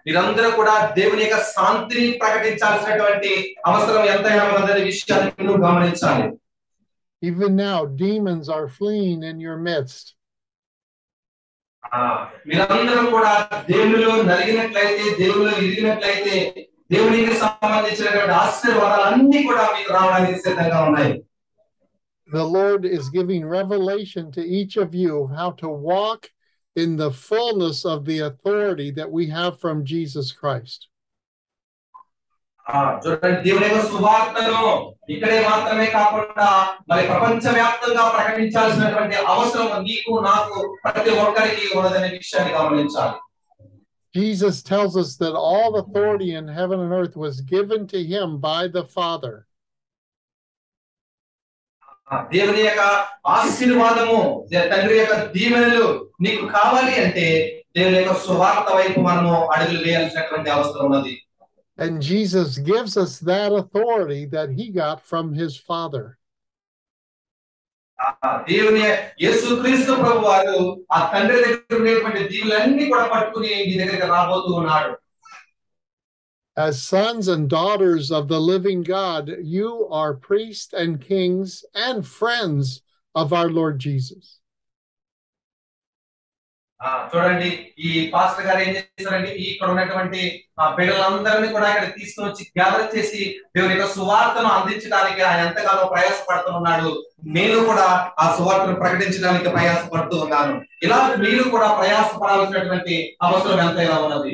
మీరందరూ 0.05 0.49
కూడా 0.51 0.73
దేవుని 0.97 1.23
యొక్క 1.23 1.37
శాంతిని 1.51 2.09
ప్రకటించాల్సినటువంటి 2.19 3.31
అవసరం 3.65 4.03
ఎంతైనా 4.13 4.43
ఉన్నదనే 4.49 4.83
విషయాన్ని 4.91 5.31
మీరు 5.39 5.61
గమనించాలి 5.67 6.25
Even 7.21 7.51
now, 7.57 7.77
demons 7.99 8.47
are 8.49 8.67
fleeing 8.69 9.21
in 9.23 9.37
your 9.39 9.57
midst. 9.67 10.05
ఆ, 11.83 11.99
మీరందరూ 12.47 13.03
కూడా 13.11 13.31
దేవునిలో 13.69 14.11
నలిగినట్లయితే 14.29 15.03
దేవునిలో 15.19 15.51
ఎదిగినట్లయితే 15.59 16.35
దేవునికి 16.91 17.35
సంబంధించినటువంటి 17.43 18.35
ఆశీర్వాదాలన్నీ 18.41 19.39
కూడా 19.47 19.63
మీకు 19.75 19.91
రావడానికి 19.93 20.39
సిద్ధంగా 20.47 20.79
ఉన్నాయి 20.87 21.13
The 22.29 22.45
Lord 22.53 22.83
is 22.87 23.05
giving 23.09 23.43
revelation 23.51 24.23
to 24.31 24.41
each 24.57 24.75
of 24.77 24.91
you 24.95 25.11
of 25.19 25.29
how 25.39 25.49
to 25.61 25.67
walk 25.89 26.21
in 26.75 26.97
the 26.97 27.11
fullness 27.27 27.77
of 27.85 27.99
the 28.05 28.19
authority 28.21 28.89
that 28.91 29.09
we 29.09 29.23
have 29.29 29.53
from 29.59 29.77
Jesus 29.85 30.27
Christ. 30.33 30.79
ఆ, 32.65 32.77
చూడండి 33.01 33.39
దేవుని 33.45 33.65
యొక్క 33.67 33.81
సువార్తను 33.89 34.59
ఇక్కడే 35.13 35.35
మాత్రమే 35.49 35.85
కాకుండా 35.95 36.47
మరి 36.89 37.03
ప్రపంచ 37.11 37.43
వ్యాప్తంగా 37.57 38.03
ప్రకటించాల్సినటువంటి 38.15 39.17
అవసరం 39.33 39.69
నీకు 39.83 40.13
నాకు 40.23 40.55
ప్రతి 40.85 41.11
ఒక్కరికి 41.25 41.65
ఉన్నదనే 41.77 42.09
విషయాన్ని 42.17 42.53
గమనించాలి 42.57 43.15
Jesus 44.15 44.55
tells 44.63 44.93
us 44.95 45.09
that 45.17 45.33
all 45.45 45.71
authority 45.75 46.27
in 46.39 46.45
heaven 46.57 46.79
and 46.79 46.93
earth 46.93 47.15
was 47.17 47.35
given 47.53 47.81
to 47.85 47.99
him 48.11 48.27
by 48.41 48.61
the 48.75 48.83
Father. 48.97 49.33
దేవుని 52.32 52.62
యొక్క 52.62 52.84
ఆశీర్వాదము 53.34 54.20
తండ్రి 54.70 54.96
యొక్క 54.98 55.16
దీవెనలు 55.34 55.86
నీకు 56.20 56.44
కావాలి 56.54 56.94
అంటే 57.00 57.26
దేవుని 57.76 57.98
యొక్క 57.98 58.14
సువార్త 58.20 58.70
వైపు 58.74 59.00
మనము 59.00 59.34
అడుగులు 59.54 59.82
వేయాల్సినటువంటి 59.82 60.50
అవసరం 60.50 60.86
ఉన్నది 60.86 61.16
And 61.78 61.94
Jesus 62.04 62.48
gives 62.62 62.94
us 62.96 63.12
that 63.22 63.50
authority 63.54 64.22
that 64.28 64.48
he 64.50 64.64
got 64.72 64.98
from 65.02 65.26
his 65.34 65.52
Father. 65.68 66.02
దేవుని 68.48 68.82
యేసుక్రీస్తు 69.22 69.92
ప్రభు 70.02 70.26
వారు 70.26 70.58
ఆ 70.92 70.98
తండ్రి 71.12 71.38
దగ్గర 71.38 71.78
ఉండేటువంటి 71.78 72.20
దీవులన్నీ 72.30 72.84
కూడా 72.88 73.04
పట్టుకుని 73.06 73.50
నీ 73.60 73.74
దగ్గరికి 73.74 74.08
రాబోతూ 74.12 74.50
ఉన్నాడు 74.60 74.92
As 76.59 76.81
sons 76.83 77.27
and 77.27 77.49
daughters 77.49 78.11
of 78.11 78.29
the 78.29 78.39
living 78.41 78.81
God, 78.83 79.29
you 79.41 79.87
are 79.91 80.13
priests 80.15 80.73
and 80.73 81.01
kings 81.01 81.65
and 81.75 82.07
friends 82.09 82.81
of 83.15 83.33
our 83.33 83.49
Lord 83.51 83.77
Jesus. 83.79 84.39
ఆ 86.81 86.89
చూడండి 87.11 87.49
ఈ 87.79 87.89
పాస్టర్ 88.13 88.45
గారు 88.47 88.59
ఏం 88.63 88.71
చేస్తారంటే 88.75 89.29
ఈ 89.33 89.43
ఇక్కడ 89.51 89.67
ఉన్నటువంటి 89.69 90.21
ఆ 90.59 90.65
బిడ్డలందరినీ 90.77 91.47
కూడా 91.53 91.67
ఇక్కడ 91.69 91.87
తీసుకుని 91.99 92.25
వచ్చి 92.27 92.43
గ్యాదర్ 92.57 92.89
చేసి 92.95 93.21
దేవుని 93.55 93.73
యొక్క 93.75 93.87
సువార్తను 93.93 94.49
అందించడానికి 94.55 95.21
ఆయన 95.27 95.45
ఎంతగానో 95.47 95.85
ప్రయాసపడుతున్నాడు 95.93 96.89
నేను 97.35 97.57
కూడా 97.69 97.87
ఆ 98.19 98.25
సువార్తను 98.37 98.75
ప్రకటించడానికి 98.83 99.55
ప్రయాసపడుతూ 99.55 100.17
ఉన్నాను 100.25 100.55
ఇలా 100.87 100.99
మీరు 101.23 101.45
కూడా 101.55 101.69
ప్రయాసపడాల్సినటువంటి 101.79 102.97
అవసరం 103.27 103.61
ఎంతైనా 103.67 103.97
ఉన్నది 104.05 104.33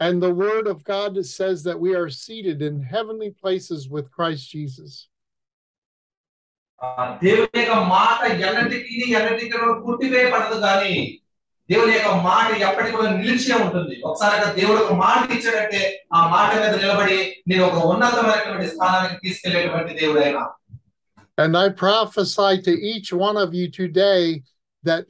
And 0.00 0.22
the 0.22 0.32
word 0.34 0.66
of 0.66 0.82
God 0.84 1.12
says 1.26 1.62
that 1.64 1.78
we 1.78 1.94
are 1.94 2.08
seated 2.08 2.62
in 2.62 2.74
heavenly 2.94 3.30
places 3.42 3.80
with 3.94 4.06
Christ 4.10 4.44
Jesus. 4.50 4.92
ఆ 6.80 6.90
దేవుని 7.22 7.60
యొక్క 7.62 7.78
మాట 7.96 8.20
ఎన్నటికీ 8.44 8.94
ఎన్నటికీ 9.18 9.50
కూడా 9.54 9.74
పుట్టివేయబడదు 9.86 10.56
కానీ 10.66 10.94
దేవుని 11.68 11.92
యొక్క 11.96 12.12
మాట 12.28 12.46
ఎప్పటికీ 12.68 12.94
కూడా 12.96 13.10
నిలిచే 13.18 13.52
ఉంటుంది 13.64 13.94
ఒకసారి 14.08 14.32
అక్కడ 14.36 14.52
దేవుడు 14.60 14.78
ఒక 14.84 14.94
మాట 15.02 15.20
ఇచ్చాడంటే 15.36 15.80
ఆ 16.16 16.20
మాట 16.34 16.48
మీద 16.62 16.72
నిలబడి 16.84 17.18
నేను 17.50 17.64
ఒక 17.68 17.82
ఉన్నతమైనటువంటి 17.92 18.70
స్థానానికి 18.74 19.20
తీసుకెళ్లేటువంటి 19.26 19.94
దేవుడు 20.02 20.20
ఆయన 20.24 20.40
And 21.38 21.54
I 21.56 21.68
prophesy 21.84 22.54
to 22.66 22.72
each 22.92 23.10
one 23.26 23.36
of 23.42 23.50
you 23.58 23.66
today 23.82 24.24
that 24.84 25.04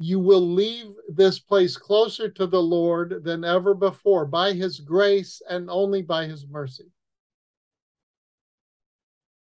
you 0.00 0.18
will 0.20 0.46
leave 0.54 0.88
this 1.10 1.38
place 1.40 1.76
closer 1.78 2.28
to 2.30 2.46
the 2.46 2.60
Lord 2.60 3.24
than 3.24 3.44
ever 3.46 3.74
before 3.76 4.24
by 4.26 4.52
his 4.54 4.80
grace 4.82 5.40
and 5.48 5.70
only 5.72 6.02
by 6.04 6.26
his 6.26 6.42
mercy. 6.48 6.88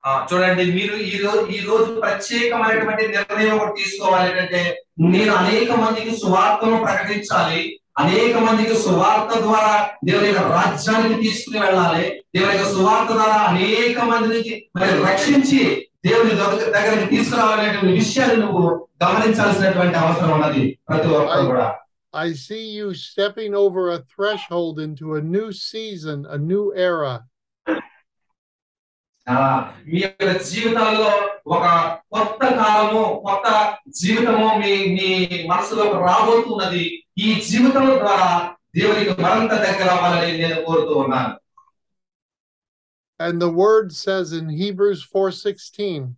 ఆ 0.04 0.12
చూడండి 0.30 0.64
మీరు 0.72 0.96
ఈ 1.06 1.16
రోజు 1.22 1.44
ఈ 1.50 1.60
రోజు 1.68 1.88
ప్రత్యేకమైనటువంటి 2.00 3.04
నిర్ణయం 3.08 3.54
ఒకటి 3.56 3.80
తీసుకోవాలి 3.80 4.26
ఏంటంటే 4.30 4.60
నేను 5.06 5.32
అనేక 5.34 5.70
మందికి 5.80 6.12
సువార్తను 6.20 6.76
ప్రకటించాలి 6.84 7.62
అనేక 8.02 8.36
మందికి 8.46 8.75
సువార్త 8.84 9.32
ద్వారా 9.40 9.72
దేవుని 10.04 10.28
యొక్క 10.28 10.44
రాజ్యానికి 10.52 11.16
తీసుకుని 11.25 11.58
వెళ్ళాలి 11.64 12.04
దేవుని 12.36 12.54
యొక్క 12.54 12.68
సువార్త 12.76 13.10
ద్వారా 13.12 13.38
అనేక 13.50 13.98
మందిని 14.12 14.54
మరి 14.78 14.94
రక్షించి 15.08 15.60
దేవుని 16.03 16.36
దగ్గర 16.36 16.70
దగ్గరికి 16.72 17.08
తీసుకురావాలనేటువంటి 17.12 17.93
విషయాన్ని 17.93 18.38
నువ్వు 18.38 18.63
గమనించాల్సినటువంటి 19.03 19.98
అవసరం 19.98 20.31
ఉన్నది 20.31 20.65
ప్రతి 20.89 21.10
ఒక్కరు 21.15 21.46
కూడా 21.46 21.67
I 22.13 22.29
see 22.38 22.65
you 22.72 22.88
stepping 22.93 23.53
over 23.55 23.84
a 23.89 24.00
threshold 24.05 24.79
into 24.79 25.05
a 25.15 25.22
new 25.25 25.50
season, 25.65 26.17
a 26.27 26.38
new 26.50 26.63
era. 26.88 27.13
మీ 29.86 30.00
యొక్క 30.00 30.31
జీవితాల్లో 30.46 31.10
ఒక 31.48 31.65
కొత్త 32.12 32.41
కాలము 32.55 33.03
కొత్త 33.25 33.48
జీవితము 34.00 34.48
మీ 34.60 34.72
మీ 34.96 35.10
మనసులో 35.50 35.86
రాబోతున్నది 36.00 36.84
ఈ 37.17 37.29
జీవితం 37.41 37.86
ద్వారా 37.93 38.29
దేవునికి 38.75 39.13
మరింత 39.22 39.53
దగ్గర 39.65 39.88
అవ్వాలని 39.89 40.31
నేను 40.38 40.58
కోరుతూ 40.62 40.93
ఉన్నాను 41.00 41.31
and 43.21 43.39
the 43.39 43.49
word 43.49 43.93
says 43.93 44.33
in 44.33 44.49
Hebrews 44.49 45.05
4:16 45.05 46.15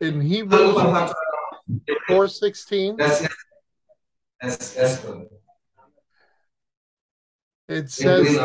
in 0.00 0.20
Hebrews 0.20 0.74
4:16 2.08 2.96
it. 7.68 7.90
Says 7.90 8.36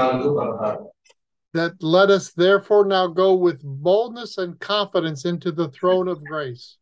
that 1.53 1.81
let 1.81 2.11
us 2.11 2.31
therefore 2.31 2.85
now 2.85 3.07
go 3.07 3.33
with 3.33 3.61
boldness 3.63 4.37
and 4.37 4.59
confidence 4.59 5.25
into 5.25 5.51
the 5.51 5.69
throne 5.69 6.07
of 6.07 6.23
grace. 6.23 6.77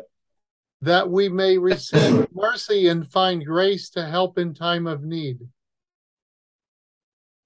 that 0.82 1.06
we 1.10 1.26
may 1.32 1.54
receive 1.64 2.16
mercy 2.38 2.80
and 2.88 3.02
find 3.10 3.40
grace 3.48 3.86
to 3.90 4.02
help 4.08 4.34
in 4.38 4.50
time 4.60 4.86
of 4.88 5.00
need. 5.14 5.38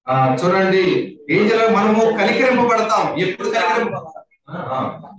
ఆ, 0.06 0.14
చూడండి 0.40 0.82
ఏం 1.30 1.42
చేయాలి 1.48 1.72
మనము 1.74 2.02
కనికరింపబడతాం 2.18 3.04
ఎప్పుడు 3.18 3.48
కనికరింప 3.50 3.96
ఆ, 3.96 4.11
ఆ. 4.11 4.11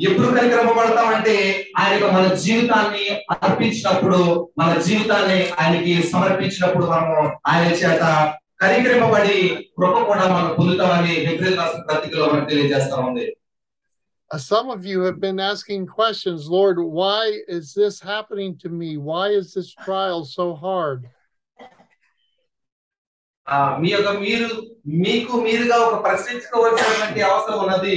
ఎప్పుడు 0.06 0.28
కనికరింపబడతాం 0.36 1.06
అంటే 1.14 1.34
ఆయనకు 1.78 2.08
మన 2.16 2.26
జీవితాన్ని 2.42 3.04
అర్పించినప్పుడు 3.36 4.18
మన 4.60 4.70
జీవితాన్ని 4.86 5.38
ఆయనకి 5.60 5.94
సమర్పించినప్పుడు 6.10 6.86
మనము 6.86 7.20
ఆయన 7.52 7.70
చేత 7.80 8.02
కనికరింపబడి 8.62 9.38
కృప 9.76 9.94
కూడా 10.08 10.26
మనం 10.34 10.50
పొందుతామని 10.58 11.14
విపరీత 11.24 11.56
రాసిన 11.60 11.88
పత్రికలో 11.90 12.28
మనకు 12.32 12.50
తెలియజేస్తా 12.52 12.98
ఉంది 13.08 13.26
Uh, 14.30 14.38
Some 14.42 14.68
of 14.70 14.82
you 14.84 15.00
have 15.02 15.18
been 15.20 15.38
asking 15.42 15.82
questions, 15.88 16.48
Lord, 16.48 16.76
why 16.92 17.24
is 17.48 17.66
this 17.74 17.96
happening 18.02 18.52
to 18.58 18.68
me? 18.70 18.96
Why 19.08 19.26
is 19.30 19.48
this 19.54 19.68
trial 19.84 20.20
so 20.28 20.46
hard? 20.56 21.00
మీ 23.80 23.88
యొక్క 23.90 24.10
మీరు 24.22 24.48
మీకు 25.02 25.32
మీరుగా 25.44 25.76
ఒక 25.86 25.96
ప్రశ్నించుకోవాల్సినటువంటి 26.04 27.22
అవసరం 27.22 27.58
ఉన్నది 27.64 27.96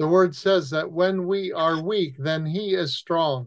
The 0.00 0.08
word 0.08 0.34
says 0.34 0.70
that 0.70 0.90
when 0.90 1.26
we 1.26 1.52
are 1.52 1.80
weak, 1.80 2.16
then 2.18 2.46
he 2.46 2.64
is 2.74 2.90
strong. 2.94 3.40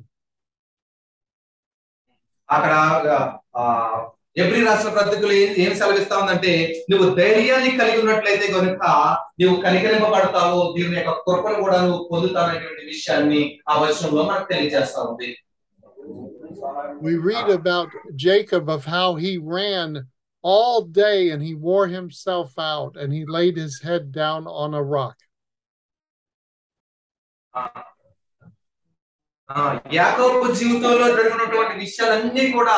అక్కడ 2.49 2.73
ఆ 3.59 3.63
ఎబ్రి 4.41 4.59
రాష్ట్ర 4.67 4.89
పత్రికలు 4.97 5.33
ఏం 5.41 5.51
ఏం 5.63 5.73
సెలవిస్తా 5.79 6.15
ఉందంటే 6.21 6.51
నువ్వు 6.91 7.05
ధైర్యాన్ని 7.19 7.71
కలిగి 7.79 7.99
ఉన్నట్లయితే 8.01 8.47
కనుక 8.55 8.83
నువ్వు 9.41 9.55
కనికరింపబడతావు 9.65 10.59
దీని 10.75 10.97
యొక్క 10.97 11.13
కృపను 11.27 11.57
కూడా 11.63 11.77
నువ్వు 11.85 11.99
పొందుతావు 12.11 12.47
అనేటువంటి 12.49 12.83
విషయాన్ని 12.93 13.41
ఆ 13.69 13.75
వచనంలో 13.83 14.23
మనకు 14.29 14.47
తెలియజేస్తా 14.53 15.01
ఉంది 15.11 15.31
We 17.05 17.13
read 17.29 17.47
about 17.61 17.89
Jacob 18.25 18.65
of 18.75 18.83
how 18.95 19.07
he 19.23 19.31
ran 19.55 19.89
all 20.43 20.77
day 21.05 21.19
and 21.31 21.41
he 21.47 21.53
wore 21.67 21.87
himself 21.87 22.51
out 22.73 22.93
and 23.01 23.09
he 23.17 23.21
laid 23.37 23.55
his 23.63 23.75
head 23.87 24.03
down 24.23 24.41
on 24.63 24.73
a 24.73 24.83
rock. 24.97 25.17
యాకోబు 29.92 30.48
జీవితంలో 30.54 31.06
జరిగినటువంటి 31.16 31.74
విషయాలన్నీ 31.78 32.44
కూడా 32.50 32.76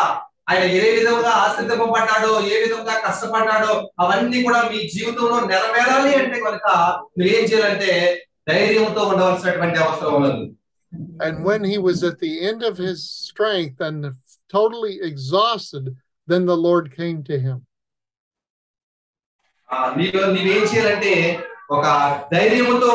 ఆయన 0.51 0.65
ఏ 0.79 0.87
విధంగా 0.97 1.33
ఆశ్రదింపబడ్డాడో 1.43 2.31
ఏ 2.55 2.57
విధంగా 2.63 2.95
కష్టపడ్డాడో 3.01 3.73
అవన్నీ 4.01 4.39
కూడా 4.43 4.61
మీ 4.71 4.79
జీవితంలో 4.89 5.37
నెరవేరాలి 5.47 6.13
అంటే 6.15 6.39
కనుక 6.41 6.69
మీరు 7.19 7.31
ఏం 7.37 7.45
చేయాలంటే 7.45 7.93
ధైర్యంతో 8.49 9.03
ఉండవలసినటువంటి 9.05 9.79
అవసరం 9.79 10.15
ఉన్నది 10.15 10.45
And 11.25 11.37
when 11.43 11.63
he 11.65 11.77
was 11.79 11.99
at 12.05 12.19
the 12.19 12.33
end 12.41 12.63
of 12.63 12.75
his 12.77 12.99
strength 13.21 13.79
and 13.81 14.01
totally 14.53 14.95
exhausted, 15.01 15.85
then 16.29 16.43
the 16.45 16.57
Lord 16.57 16.87
came 16.95 17.19
to 17.25 17.37
him. 17.39 17.59
నీవు 19.97 20.67
చేయాలంటే 20.73 21.15
ఒక 21.71 21.85
ధైర్యముతో 22.33 22.95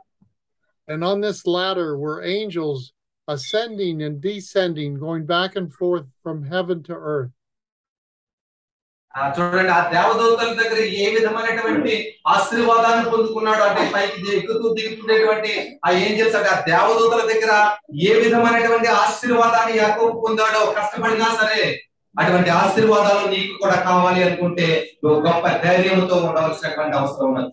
And 0.90 1.02
on 1.02 1.20
this 1.20 1.40
ladder 1.48 1.88
were 1.96 2.18
angels 2.32 2.80
ascending 3.28 3.96
and 4.00 4.20
descending, 4.20 4.94
going 4.98 5.24
back 5.28 5.56
and 5.56 5.68
forth 5.72 6.06
from 6.22 6.44
heaven 6.46 6.78
to 6.84 6.94
earth. 7.08 7.32
ఆ, 9.14 9.22
చూడండి 9.36 9.72
ఆ 9.72 9.80
దేవదూతల 9.92 10.50
దగ్గర 10.58 10.78
ఏ 10.96 11.06
విధమైనటువంటి 11.12 11.92
ఆశీర్వాదాన్ని 12.28 13.04
పొందుకున్నాడు 13.10 13.62
అంటే 13.68 13.82
పైకి 13.94 14.16
ది- 14.22 14.34
ఎక్కుతూ 14.38 14.72
దిగుతుండేటువంటి 14.76 15.52
ఆ 15.84 15.90
ఏంజల్స్ 16.00 16.36
అంటే 16.38 16.50
ఆ 16.50 16.58
దేవదూతల 16.68 17.22
దగ్గర 17.30 17.52
ఏ 18.02 18.12
విధమైనటువంటి 18.20 18.88
ఆశీర్వాదాన్ని 19.02 19.74
యాకోబు 19.78 20.16
పొందాడో 20.24 20.60
కష్టపడినా 20.78 21.28
సరే 21.40 21.62
అటువంటి 22.14 22.50
ఆశీర్వాదాలు 22.58 23.24
నీకు 23.32 23.54
కూడా 23.62 23.76
కావాలి 23.88 24.20
అనుకుంటే 24.26 24.68
నువ్వు 25.02 25.18
గొప్ప 25.26 25.46
ధైర్యంతో 25.64 26.16
ఉండవలసినటువంటి 26.28 26.96
అవసరం 27.00 27.28
ఉన్నది 27.30 27.52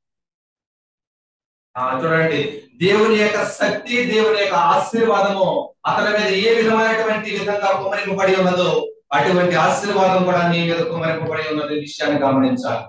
చూడండి. 1.77 2.69
దేవుని 2.75 3.15
యొక్క 3.15 3.45
శక్తి 3.45 4.05
దేవుని 4.05 4.39
యొక్క 4.39 4.55
ఆశీర్వాదము 4.55 5.73
అతని 5.85 6.17
మీద 6.17 6.31
ఏ 6.45 6.55
విధమైనటువంటి 6.55 7.29
విధంగా 7.31 7.81
కుమరింపబడి 7.83 8.35
ఉన్నదో 8.35 8.87
అటువంటి 9.13 9.55
ఆశీర్వాదం 9.55 10.23
కూడా 10.23 10.47
నీ 10.47 10.71
మీద 10.71 10.83
కుమరింపబడి 10.83 11.47
ఉన్నది 11.53 11.79
విషయాన్ని 11.79 12.21
గమనించాలి. 12.21 12.87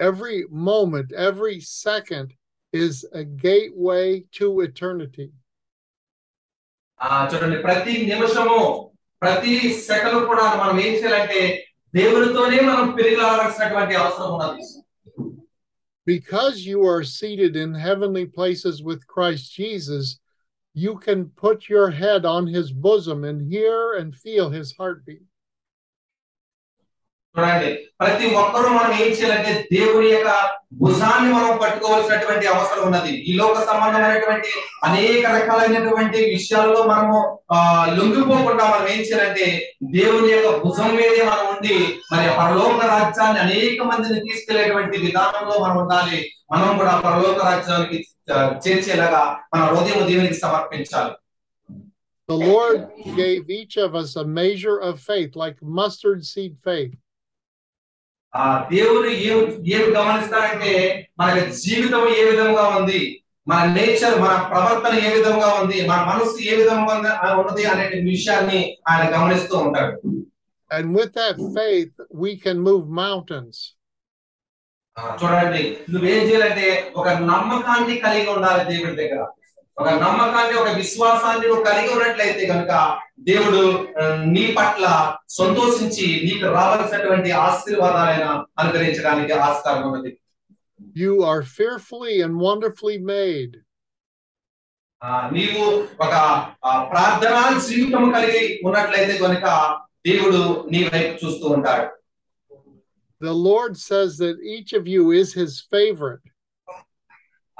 Every 0.00 0.38
moment, 0.50 1.08
every 1.30 1.60
second 1.60 2.28
is 2.74 2.94
a 3.14 3.24
gateway 3.46 4.24
to 4.38 4.46
eternity. 4.68 5.30
ఆ 7.02 7.30
చూడండి. 7.34 7.58
ప్రతి 7.58 8.06
నిమిషము 8.06 8.90
ప్రతి 9.22 9.72
సెకండ్ 9.72 10.26
కూడా 10.26 10.54
మనం 10.54 10.80
ఏం 10.80 10.94
చేయాలంటే 10.94 11.66
దేవునితోనే 11.94 12.60
మనం 12.60 12.90
పెరిగిలాడాల్సినటువంటి 12.90 13.94
అవసరం 13.94 14.32
ఉన్నది. 14.32 14.81
Because 16.04 16.66
you 16.66 16.84
are 16.86 17.04
seated 17.04 17.54
in 17.56 17.74
heavenly 17.74 18.26
places 18.26 18.82
with 18.82 19.06
Christ 19.06 19.52
Jesus, 19.54 20.18
you 20.74 20.96
can 20.98 21.26
put 21.26 21.68
your 21.68 21.90
head 21.90 22.24
on 22.24 22.46
his 22.46 22.72
bosom 22.72 23.24
and 23.24 23.52
hear 23.52 23.94
and 23.94 24.16
feel 24.16 24.50
his 24.50 24.72
heartbeat. 24.72 25.22
చూడండి. 27.34 27.68
ప్రతి 28.00 28.26
ఒక్కరూ 28.34 28.68
మనం 28.68 28.92
ఏం 29.02 29.08
చేయాలంటే 29.08 29.68
దేవుని 29.72 30.08
యొక్క 30.08 30.30
భుజాన్ని 30.72 31.32
మనం 31.32 31.58
పట్టుకోవాల్సినటువంటి 31.62 32.46
అవసరం 32.46 32.82
ఉన్నది. 32.86 33.12
ఈ 33.30 33.32
లోక 33.32 33.56
సంబంధమైనటువంటి 33.64 34.48
అనేక 34.84 35.26
రకాలైనటువంటి 35.26 36.18
విషయాల్లో 36.18 36.82
మనము 36.82 37.38
ఆ 37.52 37.60
లొంగిపోకుండా 37.98 38.64
మనం 38.70 38.88
ఏం 38.88 39.00
చేయాలంటే 39.00 39.46
దేవుని 39.82 40.32
యొక్క 40.32 40.50
భుజం 40.64 40.90
మీదే 40.96 41.22
మనం 41.24 41.46
ఉండి 41.54 41.78
మరి 42.12 42.28
పరలోక 42.38 42.84
రాజ్యాన్ని 42.84 43.40
అనేక 43.40 43.82
మందిని 43.82 44.20
తీసుకెళ్ళేటువంటి 44.20 44.98
విధానంలో 44.98 45.56
మనం 45.64 45.76
ఉండాలి. 45.76 46.20
మనం 46.52 46.78
కూడా 46.78 47.00
పరలోక 47.00 47.44
రాజ్యానికి 47.44 47.98
చేర్చేలాగా 48.64 49.22
మన 49.54 49.62
హృదయం 49.64 50.06
దేవునికి 50.06 50.34
సమర్పించాలి. 50.34 51.12
The 52.28 52.36
Lord 52.50 52.80
gave 53.16 53.50
each 53.50 53.76
of 53.84 53.94
us 54.00 54.10
a 54.16 54.24
measure 54.24 54.78
of 54.88 55.00
faith, 55.10 55.32
like 55.42 55.56
mustard 55.78 56.20
seed 56.32 56.52
faith. 56.68 56.92
ఆ 58.36 58.68
దేవుడు 58.72 59.08
ఏం 59.08 59.38
ఏం 59.66 59.94
గమనిస్తాడంటే 59.96 61.10
మన 61.18 61.38
జీవితం 61.38 62.08
ఏ 62.08 62.30
విధంగా 62.30 62.68
ఉంది? 62.68 63.24
మన 63.48 63.64
నేచర్ 63.64 64.20
మన 64.20 64.48
ప్రవర్తన 64.52 64.94
ఏ 65.06 65.14
విధంగా 65.16 65.54
ఉంది? 65.62 65.86
మన 65.86 66.00
మనసు 66.04 66.42
ఏ 66.42 66.56
విధంగా 66.56 66.94
ఉన్నది 66.94 67.64
అనే 67.64 68.00
విషయాన్ని 68.10 68.76
ఆయన 68.88 69.16
గమనిస్తూ 69.16 69.58
ఉంటాడు. 69.58 69.98
And 70.70 70.94
with 70.96 71.12
that 71.12 71.36
faith, 71.56 71.92
we 72.10 72.30
can 72.38 72.58
move 72.58 72.88
mountains. 72.88 73.74
చూడండి 75.22 75.76
నువ్వేం 75.90 76.24
చేయాలంటే 76.28 76.92
ఒక 76.96 77.08
నమ్మకాన్ని 77.08 77.98
కలిగి 77.98 78.30
ఉండాలి 78.30 78.76
దేవుడి 78.76 78.96
దగ్గర. 78.96 79.26
ఒక 79.77 79.89
నమ్మకాన్ని 80.03 80.55
ఒక 80.59 80.69
విశ్వాసాన్ని 80.77 81.45
నువ్వు 81.47 81.63
కలిగి 81.63 81.89
ఉన్నట్లయితే 81.95 82.45
కనుక 82.45 82.71
దేవుడు 83.21 83.61
ఆ, 83.99 84.03
నీ 84.33 84.45
పట్ల 84.57 84.85
సంతోషించి 85.37 86.07
నీకు 86.23 86.45
రావాల్సినటువంటి 86.55 87.31
ఆశీర్వాదాలైన 87.43 88.27
అనుగ్రహించడానికి 88.61 89.33
ఆస్కారం 89.47 89.85
ఉన్నది 89.89 90.13
You 90.95 91.13
are 91.23 91.41
fearfully 91.57 92.15
and 92.21 92.33
wonderfully 92.41 92.97
made. 93.11 93.53
ఆ, 95.01 95.29
నీవు 95.31 95.63
ఒక 95.99 96.13
ఆ, 96.63 96.71
ప్రార్థనా 96.91 97.41
జీవితం 97.67 98.05
కలిగి 98.11 98.41
ఉన్నట్లయితే 98.67 99.15
కనుక 99.17 99.45
దేవుడు 100.05 100.41
నీ 100.71 100.81
వైపు 100.87 101.13
చూస్తూ 101.21 101.47
ఉంటాడు 101.49 101.87
The 103.21 103.35
Lord 103.45 103.73
says 103.81 104.11
that 104.17 104.37
each 104.47 104.71
of 104.73 104.85
you 104.87 105.03
is 105.11 105.29
his 105.33 105.53
favorite. 105.71 106.25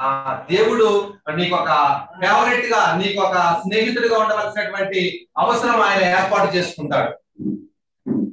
ఆ 0.02 0.10
దేవుడు 0.52 1.18
నీకు 1.36 1.56
ఒక 1.56 1.70
ఫేవరెట్ 2.22 2.66
గా 2.66 2.98
నీకు 2.98 3.22
ఒక 3.22 3.38
స్నేహితుడిగా 3.64 4.18
ఉండవలసినటువంటి 4.18 5.30
అవసరం 5.38 5.82
ఆయన 5.82 6.04
ఏర్పాటు 6.18 6.58
చేసుకుంటాడు 6.58 7.14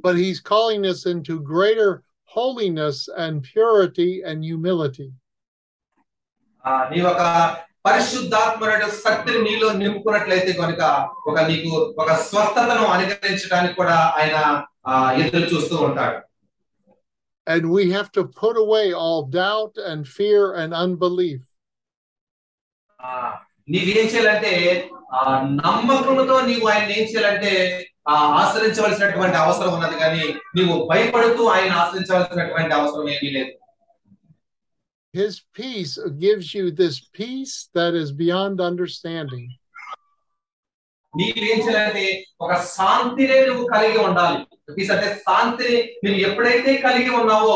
but 0.04 0.16
he's 0.16 0.40
calling 0.40 0.82
us 0.84 1.06
into 1.06 1.34
greater 1.40 2.02
holiness 2.24 3.08
and 3.16 3.42
purity 3.42 4.22
and 4.22 4.44
humility. 4.44 5.12
ఆ 6.66 6.88
నీ 6.90 7.00
ఒక 7.02 7.22
పరిశుద్ధాత్మ 7.84 8.68
శక్తిని 8.88 9.38
నీలో 9.38 9.72
నింపుకున్నట్లయితే 9.72 10.52
కనుక 10.52 10.82
ఒక 11.26 11.38
నీకు 11.40 11.94
ఒక 11.98 12.12
స్వస్థతను 12.12 12.86
అనుగ్రహించడానికి 12.86 13.74
కూడా 13.74 13.96
ఆయన 14.18 14.36
ఆ 14.86 15.12
ఎదురు 15.12 15.48
చూస్తూ 15.54 15.76
ఉంటాడు 15.76 16.20
And 17.46 17.64
we 17.70 17.90
have 17.90 18.10
to 18.12 18.22
put 18.42 18.56
away 18.56 18.86
all 18.94 19.18
doubt 19.42 19.74
and 19.90 20.08
fear 20.08 20.54
and 20.54 20.72
unbelief. 20.84 21.42
నీవేం 23.69 24.07
చేయాలంటే 24.07 24.53
ఆ 25.13 25.21
నమ్మకంతో 25.59 26.35
నీవు 26.47 26.65
ఆయన 26.67 26.89
ఏం 26.91 27.05
చేయాలంటే 27.05 27.51
ఆ 28.09 28.15
ఆశ్రయించవలసినటువంటి 28.39 29.37
అవసరం 29.37 29.71
ఉన్నది 29.73 29.95
కానీ 29.99 30.23
నీవు 30.55 30.75
భయపడుతూ 30.91 31.43
ఆయన 31.55 31.71
ఆశ్రయించవలసినటువంటి 31.81 32.73
అవసరం 32.73 33.09
ఏమీ 33.15 33.31
లేదు 33.37 33.53
His 35.13 35.35
peace 35.53 35.93
gives 36.19 36.47
you 36.53 36.65
this 36.71 36.97
peace 37.11 37.53
that 37.73 37.93
is 37.93 38.09
beyond 38.13 38.57
understanding. 38.61 39.45
నీవేం 41.13 41.59
చేయాలంటే 41.59 42.03
ఒక 42.41 42.53
శాంతినే 42.73 43.37
నువ్వు 43.47 43.63
కలిగి 43.67 43.99
ఉండాలి 44.03 44.37
పీస్ 44.75 44.91
అంటే 44.91 45.07
శాంతిని 45.23 45.77
నువ్వు 46.03 46.19
ఎప్పుడైతే 46.27 46.73
కలిగి 46.83 47.11
ఉన్నావో 47.19 47.55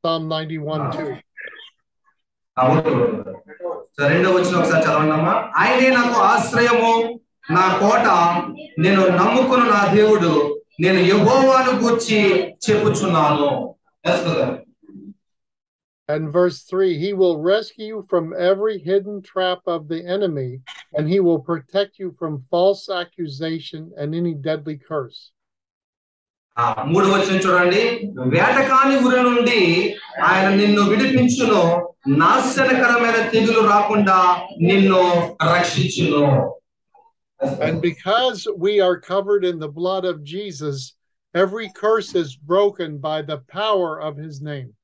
Psalm 0.04 0.24
91, 0.30 0.84
2. 0.92 1.08
ఆ, 2.58 2.62
ఓకే, 2.70 2.92
ఓకే. 3.00 3.34
సో 3.96 4.10
రెండో 4.12 4.30
వచ్చిన 4.36 4.56
ఒకసారి 4.60 4.84
చదవండమ్మా 4.86 5.34
ఆయనే 5.62 5.90
నాకు 5.98 6.16
ఆశ్రయము 6.28 6.94
నా 7.50 7.66
కోట 7.82 8.06
నేను 8.84 9.02
నమ్ముకున్న 9.20 9.64
నా 9.74 9.82
దేవుడు 9.96 10.32
నేను 10.80 11.00
యెహోవాను 11.12 11.72
గూర్చి 11.84 12.20
చెప్పుచున్నాను 12.68 13.52
yes 14.06 14.24
brother 14.26 14.56
And 16.10 16.32
verse 16.34 16.60
3 16.64 16.98
He 16.98 17.10
will 17.14 17.36
rescue 17.48 17.88
you 17.88 18.00
from 18.12 18.34
every 18.52 18.76
hidden 18.80 19.18
trap 19.24 19.60
of 19.68 19.82
the 19.88 20.00
enemy, 20.08 20.52
and 20.94 21.08
he 21.08 21.20
will 21.20 21.42
protect 21.42 22.00
you 22.00 22.16
from 22.20 22.32
false 22.54 22.90
accusation 23.02 23.82
and 23.96 24.16
any 24.16 24.34
deadly 24.48 24.78
curse. 24.90 25.20
ఆ 26.58 26.64
మూడు 26.92 27.08
వచ్చిన 27.08 27.36
చూడండి 27.44 27.82
వేటకాని 28.32 28.96
ఊరి 29.06 29.20
నుండి 29.28 29.60
ఆయన 30.30 30.48
నిన్ను 30.62 30.82
విడిపించును 30.92 31.62
నాశనకరమైన 32.22 33.18
తెగులు 33.34 33.62
రాకుండా 33.70 34.18
నిన్ను 34.70 35.02
రక్షించును 35.52 36.24
and 37.41 37.83
because 37.83 38.47
we 38.57 38.81
are 38.81 39.01
covered 39.01 39.45
in 39.45 39.59
the 39.59 39.69
blood 39.69 40.05
of 40.05 40.25
Jesus, 40.25 40.95
every 41.35 41.71
curse 41.75 42.15
is 42.15 42.37
broken 42.37 42.99
by 42.99 43.23
the 43.23 43.39
power 43.49 44.01
of 44.01 44.17
his 44.17 44.41
name. 44.41 44.75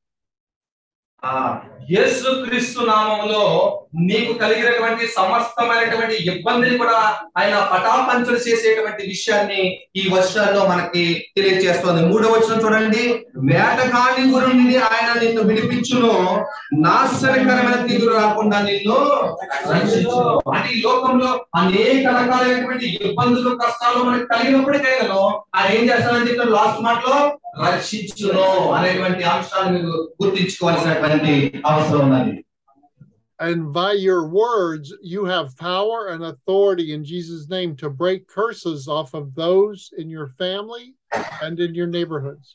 Yesu 1.90 2.28
Kristu 2.44 2.80
నామంలో 2.87 3.44
నీకు 3.94 4.33
కలిగినటువంటి 4.33 5.06
సమస్తమైనటువంటి 5.06 6.16
ఇబ్బందిని 6.30 6.78
కూడా 6.78 6.98
ఆయన 7.38 7.56
పటాపంచలు 7.72 8.37
చేసేటువంటి 8.37 9.02
విషయాన్ని 9.06 9.62
ఈ 9.96 10.09
వర్షాల్లో 10.12 10.66
మనకి 10.68 11.02
తెలియజేస్తుంది 11.37 12.02
మూడో 12.06 12.28
వచనం 12.28 12.61
చూడండి. 12.64 13.02
వేటకాని 13.37 14.22
గురుండి 14.33 14.76
ఆయన 14.76 15.20
నిన్ను 15.20 15.42
విడిపించును. 15.42 16.14
నాశనకరమైన 16.72 17.87
తీరు 17.87 18.14
రాకుండా 18.14 18.61
నిన్ను 18.61 18.98
అంటే 20.52 20.68
ఈ 20.70 20.80
లోకంలో 20.83 21.44
అనేక 21.56 22.06
రకాలైనటువంటి 22.06 22.87
ఇబ్బందులు 22.87 23.59
కష్టాలు 23.64 24.04
మనకి 24.04 24.26
కలిగినప్పటికైనా 24.26 25.20
ఆయన 25.56 25.70
ఏం 25.72 25.85
చేస్తానంటే 25.90 26.33
ఇక్కడ 26.33 26.48
లాస్ట్ 26.48 26.83
మాటలో 26.83 27.20
రక్షించును 27.65 28.45
అనేటువంటి 28.77 29.23
అంశాన్ని 29.33 29.71
మీరు 29.77 29.93
గుర్తించుకోవాల్సినటువంటి 30.21 31.35
అవసరం 31.71 32.03
ఉన్నది 32.07 32.33
And 33.39 33.61
by 33.73 33.91
your 34.01 34.21
words, 34.33 34.85
you 35.05 35.21
have 35.25 35.47
power 35.61 35.97
and 36.07 36.21
authority 36.23 36.85
in 36.93 37.01
Jesus' 37.05 37.49
name 37.49 37.71
to 37.77 37.88
break 38.01 38.21
curses 38.29 38.88
off 38.89 39.09
of 39.13 39.25
those 39.35 39.79
in 39.97 40.07
your 40.09 40.27
family 40.41 40.85
and 41.41 41.55
in 41.59 41.73
your 41.75 41.89
neighborhoods. 41.89 42.47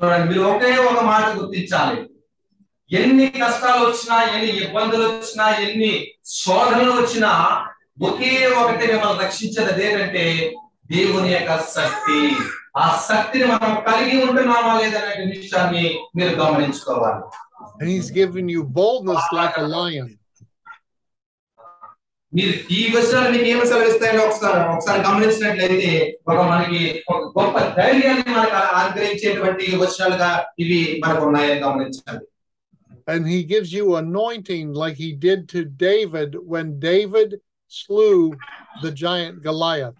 చూడండి 0.00 0.28
మీరు 0.30 0.44
ఒకే 0.48 0.70
ఒక 0.88 1.00
మాట 1.10 1.26
గుర్తించాలి 1.36 1.98
ఎన్ని 2.90 3.26
కష్టాలు 3.36 3.82
వచ్చినా 3.86 4.16
ఎన్ని 4.30 4.50
ఇబ్బందులు 4.64 5.04
వచ్చినా 5.10 5.46
ఎన్ని 5.64 5.92
శోధనలు 6.36 6.92
వచ్చినా 6.98 7.30
ఒకే 8.08 8.32
ఒకటి 8.60 8.84
మిమ్మల్ని 8.92 9.22
రక్షించేది 9.24 9.84
ఏంటంటే 9.86 10.24
దేవుని 10.90 11.30
యొక్క 11.32 11.52
శక్తి 11.76 12.18
ఆ 12.76 12.84
శక్తిని 13.08 13.46
మనం 13.52 13.72
కలిగి 13.86 14.16
ఉంటున్నామా 14.24 14.72
లేదనే 14.80 15.12
విషయాన్ని 15.34 15.84
మీరు 16.16 16.34
గమనించుకోవాలి 16.42 17.22
And 17.78 17.88
he's 17.90 18.08
given 18.12 18.46
you 18.48 18.62
boldness 18.76 19.24
like 19.32 19.56
a 19.56 19.66
lion. 19.70 20.08
మీరు 22.32 22.54
ఈ 22.70 22.80
విషయాలు 22.94 23.28
మీకు 23.32 23.48
ఏమి 23.50 23.66
సెలవిస్తాయని 23.70 24.20
ఒకసారి 24.24 24.58
ఒకసారి 24.70 25.00
గమనించినట్లయితే 25.06 25.90
ఒక 26.28 26.38
మనకి 26.50 26.80
ఒక 27.06 27.20
గొప్ప 27.36 27.60
ధైర్యాన్ని 27.78 28.30
మనకు 28.30 28.56
అనుగ్రహించేటువంటి 28.78 29.66
వచనాలుగా 29.82 30.30
ఇవి 30.64 30.80
మనకు 31.04 31.22
ఉన్నాయని 31.28 31.60
గమనించండి 31.66 32.24
And 33.08 33.24
he 33.26 33.40
gives 33.44 33.70
you 33.72 33.84
anointing 33.96 34.68
like 34.74 34.96
he 34.96 35.10
did 35.24 35.40
to 35.50 35.60
David 35.82 36.30
when 36.52 36.66
David 36.80 37.28
slew 37.72 38.16
the 38.82 38.90
giant 39.02 39.36
Goliath. 39.42 39.98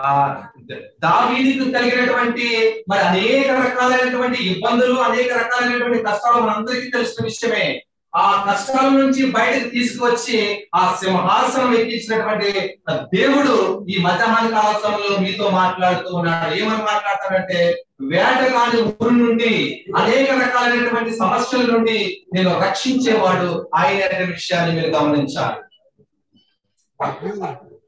దావీదికి 0.00 1.72
కలిగినటువంటి 1.72 2.74
మరి 2.88 3.00
అనేక 3.00 3.50
రకాలైనటువంటి 3.50 4.42
ఇబ్బందులు 4.42 4.94
అనేక 4.94 5.32
రకాలైనటువంటి 5.32 6.02
కష్టాలు 6.02 6.42
మనందరికీ 6.42 6.90
తెలిసిన 6.90 7.24
విషయమే. 7.24 7.82
ఆ 8.16 8.46
కష్టాల 8.50 8.88
నుంచి 8.88 9.26
బయటకు 9.26 9.68
తీసుకువచ్చి 9.68 10.68
ఆ 10.74 10.96
సింహాసనం 11.04 11.74
ఎక్కించినటువంటి 11.74 12.78
దేవుడు 13.14 13.86
ఈ 13.90 13.98
మధ్యాహ్న 13.98 14.48
కాల 14.48 15.18
మీతో 15.20 15.50
మాట్లాడుతూ 15.50 16.14
ఉన్నాడు. 16.14 16.54
ఏమని 16.54 16.82
మాట్లాడతాడంటే 16.82 17.84
వేటగాని 18.00 18.82
ఊరి 18.82 19.14
నుండి 19.14 19.84
అనేక 19.96 20.30
రకాలైనటువంటి 20.30 21.16
సమస్యల 21.16 21.62
నుండి 21.62 22.24
నేను 22.34 22.60
రక్షించేవాడు 22.60 23.70
ఆయన 23.74 24.24
విషయాన్ని 24.24 24.76
మీరు 24.76 24.96
గమనించాలి. 24.96 25.56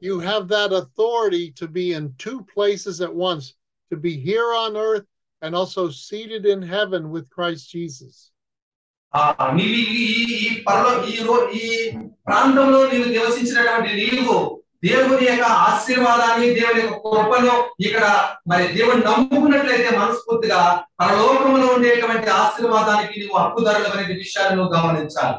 you 0.02 0.14
have 0.22 0.44
that 0.48 0.72
authority 0.72 1.44
to 1.52 1.66
be 1.68 1.92
in 1.92 2.04
two 2.18 2.38
places 2.54 3.00
at 3.00 3.14
once, 3.22 3.44
to 3.92 3.96
be 3.98 4.14
here 4.20 4.48
on 4.54 4.76
earth 4.78 5.06
and 5.42 5.54
also 5.54 5.82
seated 6.00 6.44
in 6.46 6.62
heaven 6.68 7.02
with 7.10 7.26
Christ 7.30 7.64
Jesus. 7.70 8.14
ఆ 9.12 9.22
నీవు 9.56 9.74
ఈ 9.94 10.04
ఈ- 10.22 10.38
ఈ 10.38 10.64
పరలో 10.64 10.92
ఈ 11.06 11.16
రో- 11.22 11.48
ఈ 11.58 11.66
ప్రాంతంలో 12.26 12.80
నీవు 12.86 13.04
నివసించినటువంటి 13.08 13.92
నీవు 14.02 14.36
దేవుని 14.84 15.26
యొక్క 15.26 15.44
ఆశీర్వాదాన్ని 15.68 16.54
దేవుని 16.54 16.80
యొక్క 16.82 16.98
కృపను 17.06 17.54
ఇక్కడ 17.80 18.04
మరి 18.48 18.64
దేవుని 18.72 19.02
నమ్ముకున్నట్లయితే 19.04 19.90
మనస్ఫూర్తిగా 19.96 20.60
పరలోకంలో 21.00 21.66
ఉండేటువంటి 21.74 22.28
ఆశీర్వాదానికి 22.42 23.20
నువ్వు 23.20 23.38
హక్కుదారులు 23.38 23.88
అనే 23.94 24.14
విషయాన్ని 24.14 24.56
నువ్వు 24.58 24.74
గమనించాలి 24.76 25.38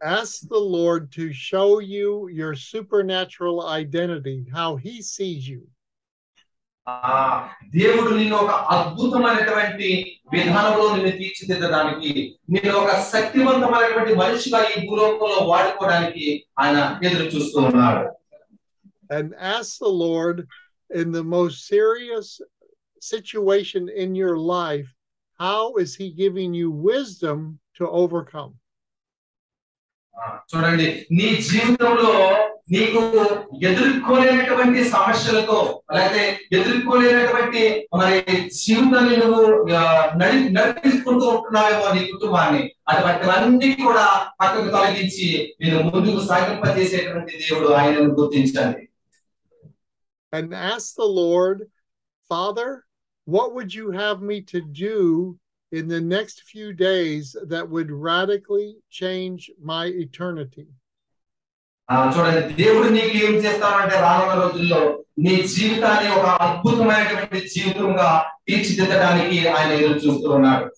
Ask 0.00 0.48
the 0.48 0.64
Lord 0.78 1.12
to 1.12 1.32
show 1.32 1.68
you 1.94 2.28
your 2.40 2.54
supernatural 2.54 3.58
identity, 3.68 4.38
how 4.58 4.70
He 4.76 4.94
sees 5.14 5.42
you. 5.52 5.62
ఆ 6.86 7.18
దేవుడు 7.74 8.10
నిన్ను 8.20 8.36
ఒక 8.44 8.52
అద్భుతమైనటువంటి 8.74 9.88
విధానంలో 10.32 10.86
నిన్ను 10.94 11.12
తీర్చిదిద్దడానికి 11.20 12.12
నేను 12.54 12.72
ఒక 12.80 12.90
శక్తివంతమైనటువంటి 13.12 14.14
మనిషిగా 14.22 14.60
ఈ 14.70 14.80
భూలోకంలో 14.86 15.38
వాడుకోవడానికి 15.52 16.26
ఆయన 16.62 16.78
ఎదురు 17.06 17.28
చూస్తూ 17.34 17.60
ఉన్నాడు 17.68 18.02
And 19.10 19.28
ask 19.54 19.70
the 19.78 19.94
Lord 20.08 20.36
in 20.90 21.08
the 21.18 21.24
most 21.36 21.56
serious 21.74 22.28
situation 23.02 23.82
in 24.02 24.10
your 24.22 24.36
life, 24.58 24.88
how 25.40 25.62
is 25.82 25.90
He 26.00 26.06
giving 26.24 26.50
you 26.60 26.68
wisdom 26.70 27.38
to 27.78 27.84
overcome? 28.02 28.52
చూడండి 30.51 30.87
నీ 31.11 31.27
జీవితంలో 31.47 32.11
నీకు 32.69 33.01
ఎదుర్కోలేనటువంటి 33.67 34.79
సమస్యలతో 34.89 35.57
లేకపోతే 35.95 36.23
ఎదుర్కోలేనటువంటి 36.51 37.61
మరి 37.95 38.17
జీవితాన్ని 38.57 39.15
నువ్వు 39.17 39.43
నడి 40.21 40.39
నడిపిస్తుంటూ 40.49 41.27
ఉంటున్నావేమో 41.27 41.87
నీ 41.93 42.01
కుటుంబాన్ని 42.05 42.61
అటువంటివన్నీ 42.89 43.69
కూడా 43.83 44.05
పక్కకు 44.41 44.69
తొలగించి 44.69 45.29
నేను 45.61 45.79
ముందుకు 45.87 46.21
సాగింపజేసేటువంటి 46.27 47.41
దేవుడు 47.43 47.71
ఆయనను 47.73 48.13
గుర్తించాలి 48.19 48.83
And 50.33 50.53
ask 50.71 50.87
the 50.95 51.09
Lord, 51.19 51.57
Father, 52.31 52.69
what 53.27 53.53
would 53.55 53.73
you 53.73 53.91
have 53.91 54.19
me 54.21 54.37
to 54.43 54.59
do 54.79 54.97
in 55.72 55.84
the 55.88 56.00
next 56.16 56.36
few 56.52 56.68
days 56.90 57.24
that 57.52 57.64
would 57.74 57.90
radically 58.10 58.68
change 59.00 59.40
my 59.72 59.84
eternity? 60.06 60.66
ఆ, 61.88 61.94
చూడండి 62.14 62.40
దేవుడు 62.60 62.88
నీకు 62.96 63.16
ఏం 63.26 63.34
చేస్తానంటే 63.44 63.96
రానున్న 64.04 64.34
రోజుల్లో 64.42 64.82
నీ 65.24 65.34
జీవితాన్ని 65.54 66.08
ఒక 66.18 66.26
అద్భుతమైనటువంటి 66.44 67.40
జీవితంగా 67.54 68.10
తీర్చిదిద్దడానికి 68.48 69.38
ఆయన 69.56 69.70
ఎదురు 69.78 69.98
చూస్తూ 70.06 70.28
ఉన్నాడు 70.38 70.68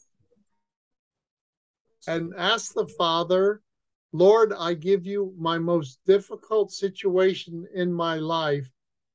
and 2.06 2.34
ask 2.52 2.74
the 2.74 2.86
Father, 3.00 3.44
Lord, 4.14 4.52
I 4.68 4.74
give 4.88 5.06
you 5.06 5.20
my 5.38 5.58
most 5.72 5.92
difficult 6.06 6.70
situation 6.84 7.54
in 7.74 7.88
my 7.94 8.16
life. 8.16 8.66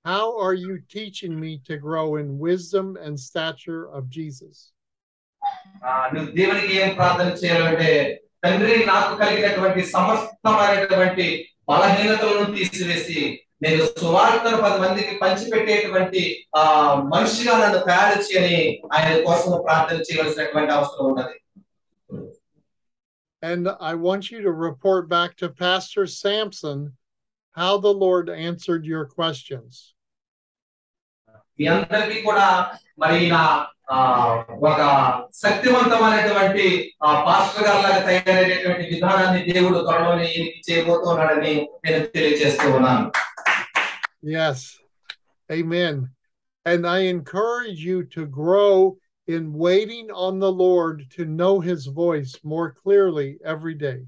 How 0.05 0.25
are 0.45 0.55
you 0.55 0.73
teaching 0.89 1.39
me 1.39 1.51
to 1.67 1.77
grow 1.77 2.15
in 2.21 2.39
wisdom 2.39 2.97
and 2.97 3.13
stature 3.19 3.83
of 3.97 4.09
Jesus? 4.09 4.55
ఆ, 5.83 5.91
నువ్వు 6.13 6.29
దేవునికి 6.31 6.73
ఏం 6.79 6.89
ప్రార్థన 6.95 7.29
చేయాలంటే 7.41 7.91
తండ్రి 8.43 8.73
నాకు 8.85 9.13
కలిగినటువంటి 9.21 9.81
సమస్తమైనటువంటి 9.93 11.27
బలహీనతలను 11.69 12.45
తీసివేసి 12.55 13.19
నేను 13.61 13.79
సువార్తను 13.93 14.57
పది 14.63 14.77
మందికి 14.79 15.13
పంచిపెట్టేటువంటి 15.21 16.21
ఆ 16.57 16.61
మనిషిగా 17.13 17.53
నన్ను 17.57 17.79
తయారు 17.87 18.19
చేయని 18.27 18.59
ఆయన 18.93 19.17
కోసం 19.25 19.51
ప్రార్థన 19.65 19.99
చేయవలసినటువంటి 20.07 20.73
అవసరం 20.77 21.05
ఉన్నది 21.11 21.35
And 23.43 23.65
I 23.81 23.95
want 23.97 24.31
you 24.31 24.41
to 24.41 24.51
report 24.61 25.07
back 25.09 25.37
to 25.37 25.47
Pastor 25.49 26.05
Sampson 26.15 26.79
how 27.57 27.77
the 27.79 27.93
Lord 27.95 28.25
answered 28.47 28.85
your 28.85 29.05
questions. 29.09 29.71
మీ 31.59 31.65
అందరికీ 31.67 32.19
కూడా 32.21 32.47
మరి 32.97 33.19
నా 33.31 33.41
ఆ, 33.41 33.72
ఒక 34.67 34.79
శక్తివంతమైనటువంటి 35.43 36.65
ఆ 37.01 37.11
పాస్టర్ 37.25 37.65
గారి 37.65 37.81
లాగా 37.83 38.01
తయారయ్యేటువంటి 38.07 38.83
విధానాన్ని 38.91 39.41
దేవుడు 39.49 39.79
త్వరలోనే 39.79 40.25
ఈయనకి 40.31 40.61
చేయబోతున్నాడని 40.67 41.55
నేను 41.85 42.05
తెలియజేస్తూ 42.15 42.67
ఉన్నాను 42.75 43.05
Yes. 44.31 44.57
Amen. 45.49 45.95
And 46.65 46.81
I 46.87 47.01
encourage 47.09 47.79
you 47.81 47.99
to 48.15 48.21
grow 48.39 48.73
in 49.27 49.43
waiting 49.59 50.07
on 50.17 50.39
the 50.39 50.51
Lord 50.57 50.97
to 51.11 51.23
know 51.39 51.53
his 51.61 51.81
voice 51.97 52.33
more 52.45 52.67
clearly 52.73 53.29
every 53.45 53.75
day. 53.79 53.99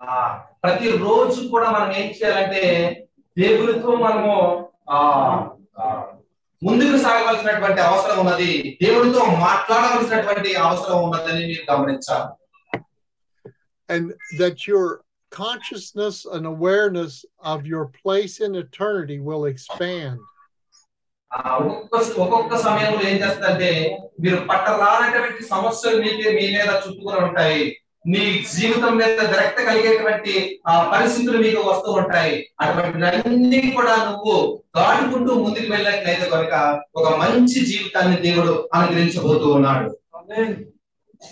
ఆ 0.00 0.18
ప్రతి 0.62 0.88
రోజు 1.02 1.40
కూడా 1.48 1.68
మనం 1.70 1.90
ఏం 1.94 2.08
చేయాలంటే 2.10 2.62
దేవునితో 3.36 3.90
మనము 3.98 4.34
ఆ 4.90 5.00
ఆ, 5.78 5.84
ముందుకు 6.62 6.96
సాగవలసినటువంటి 7.04 7.80
అవసరం 7.80 8.18
ఉన్నది 8.18 8.50
దేవుడితో 8.82 9.22
మాట్లాడవలసినటువంటి 9.46 10.54
అవసరం 10.66 11.00
ఉన్నదని 11.04 11.44
మీరు 11.46 11.64
గమనించాలి 11.72 12.30
and 13.88 14.04
that 14.38 14.58
your 14.66 14.84
consciousness 15.32 16.16
and 16.34 16.44
awareness 16.46 17.12
of 17.44 17.66
your 17.66 17.84
place 18.00 18.34
in 18.46 18.52
eternity 18.56 19.18
will 19.28 19.44
expand. 19.44 20.18
ఆ, 21.30 21.40
ఒక్కొక్క 21.62 22.20
ఒక్కొక్క 22.20 22.56
సమయంలో 22.58 23.02
ఏం 23.10 23.16
చేస్తుందంటే 23.16 23.70
మీరు 24.20 24.38
పట్టరానటువంటి 24.48 25.42
సమస్యలు 25.44 25.98
మీకు 26.02 26.24
మీ 26.38 26.46
మీద 26.56 26.70
చుట్టుకుని 26.82 27.18
ఉంటాయి 27.26 27.62
మీ 28.07 28.19
జీవితం 28.55 28.97
మీద 28.97 29.21
విరక్త 29.31 29.59
కలిగేటువంటి 29.63 30.33
ఆ 30.67 30.73
పరిస్థితులు 30.93 31.37
మీకు 31.37 31.61
వస్తూ 31.61 31.91
ఉంటాయి. 31.91 32.35
అటువంటి 32.59 33.71
కూడా 33.75 33.95
నువ్వు 34.05 34.35
దాటుకుంటూ 34.77 35.33
ముందుకు 35.33 35.71
వెళ్ళినట్లయితే 35.71 36.29
కనుక 36.29 36.83
ఒక 36.95 37.07
మంచి 37.15 37.59
జీవితాన్ని 37.65 38.17
దేవుడు 38.21 38.69
అనుగ్రహించబోతూ 38.73 39.49
ఉన్నాడు. 39.51 39.89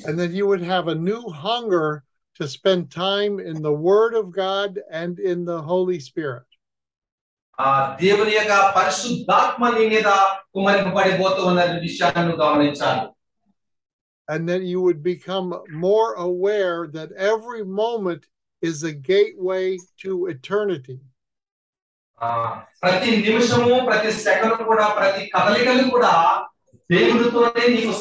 And 0.07 0.15
that 0.19 0.31
you 0.31 0.45
would 0.47 0.63
have 0.73 0.87
a 0.87 0.95
new 0.95 1.23
hunger 1.47 1.87
to 2.39 2.43
spend 2.47 2.81
time 2.91 3.33
in 3.39 3.57
the 3.67 3.75
Word 3.87 4.13
of 4.21 4.25
God 4.45 4.71
and 5.01 5.19
in 5.31 5.39
the 5.51 5.59
Holy 5.71 5.99
Spirit. 5.99 6.47
ఆ 7.59 7.97
దేవుని 8.01 8.31
యొక్క 8.31 8.53
పరిశుద్ధాత్మ 8.77 9.69
నీ 9.69 9.83
మీద 9.89 10.09
కుమరింపబడిపోతూ 10.53 11.41
ఉన్న 11.45 11.61
విషయాన్ని 11.63 12.33
గమనించాలి. 12.41 13.05
And 14.28 14.48
that 14.48 14.62
you 14.62 14.80
would 14.80 15.02
become 15.04 15.48
more 15.86 16.10
aware 16.20 16.86
that 16.88 17.10
every 17.30 17.62
moment 17.80 18.22
is 18.62 18.84
a 18.84 18.92
gateway 19.10 19.66
to 20.02 20.10
eternity. 20.28 20.98
ఆ 22.20 22.30
ప్రతి 22.82 23.10
నిమిషము 23.26 23.74
ప్రతి 23.86 24.10
సెకండ్ 24.24 24.62
కూడా 24.70 24.86
ప్రతి 24.96 25.22
కదలికలు 25.34 25.84
కూడా 25.90 26.12
దేవుడితోనే 26.90 27.62
నీకు 27.74 27.92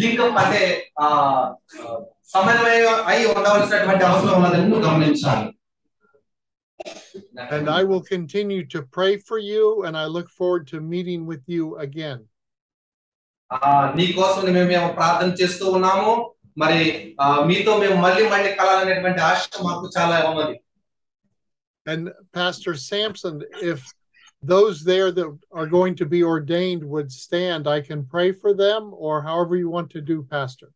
లింకం 0.00 0.32
అంటే 0.42 0.62
ఆ 1.00 1.06
ఆ, 1.80 1.88
సమన్వయం 2.32 2.96
అయి 3.10 3.24
ఉండవలసినటువంటి 3.34 4.04
అవసరం 4.10 4.36
ఉన్నదని 4.38 4.68
నువ్వు 4.70 4.86
గమనించాలి 4.88 5.48
And 7.56 7.68
I 7.70 7.82
will 7.84 8.02
continue 8.06 8.62
to 8.66 8.82
pray 8.96 9.16
for 9.18 9.38
you, 9.40 9.64
and 9.84 9.96
I 9.96 10.06
look 10.06 10.28
forward 10.30 10.66
to 10.68 10.80
meeting 10.92 11.26
with 11.26 11.44
you 11.46 11.64
again. 11.78 12.20
ఆ 13.50 13.70
నీ 13.96 14.06
కోసం 14.12 14.44
మేము 14.48 14.68
మేము 14.68 14.88
ప్రార్థన 14.98 15.30
చేస్తూ 15.40 15.64
ఉన్నాము 15.72 16.12
మరి 16.58 16.80
ఆ 17.20 17.26
మీతో 17.48 17.72
మేము 17.78 17.96
మళ్ళీ 18.04 18.22
మళ్ళీ 18.28 18.50
కలాలనేటువంటి 18.60 19.22
ఆశ 19.30 19.48
మాకు 19.68 19.86
చాలా 19.96 20.18
ఉన్నది 20.32 20.56
And 21.86 22.04
Pastor 22.32 22.72
Sampson, 22.80 23.36
if 23.70 23.80
those 24.42 24.76
there 24.84 25.08
that 25.10 25.30
are 25.52 25.66
going 25.68 25.94
to 25.96 26.06
be 26.06 26.20
ordained 26.24 26.82
would 26.92 27.10
stand, 27.14 27.62
I 27.68 27.80
can 27.80 28.00
pray 28.06 28.30
for 28.32 28.52
them 28.54 28.82
or 29.06 29.14
however 29.20 29.54
you 29.56 29.68
want 29.68 29.88
to 29.90 30.02
do, 30.02 30.16
Pastor. 30.34 30.68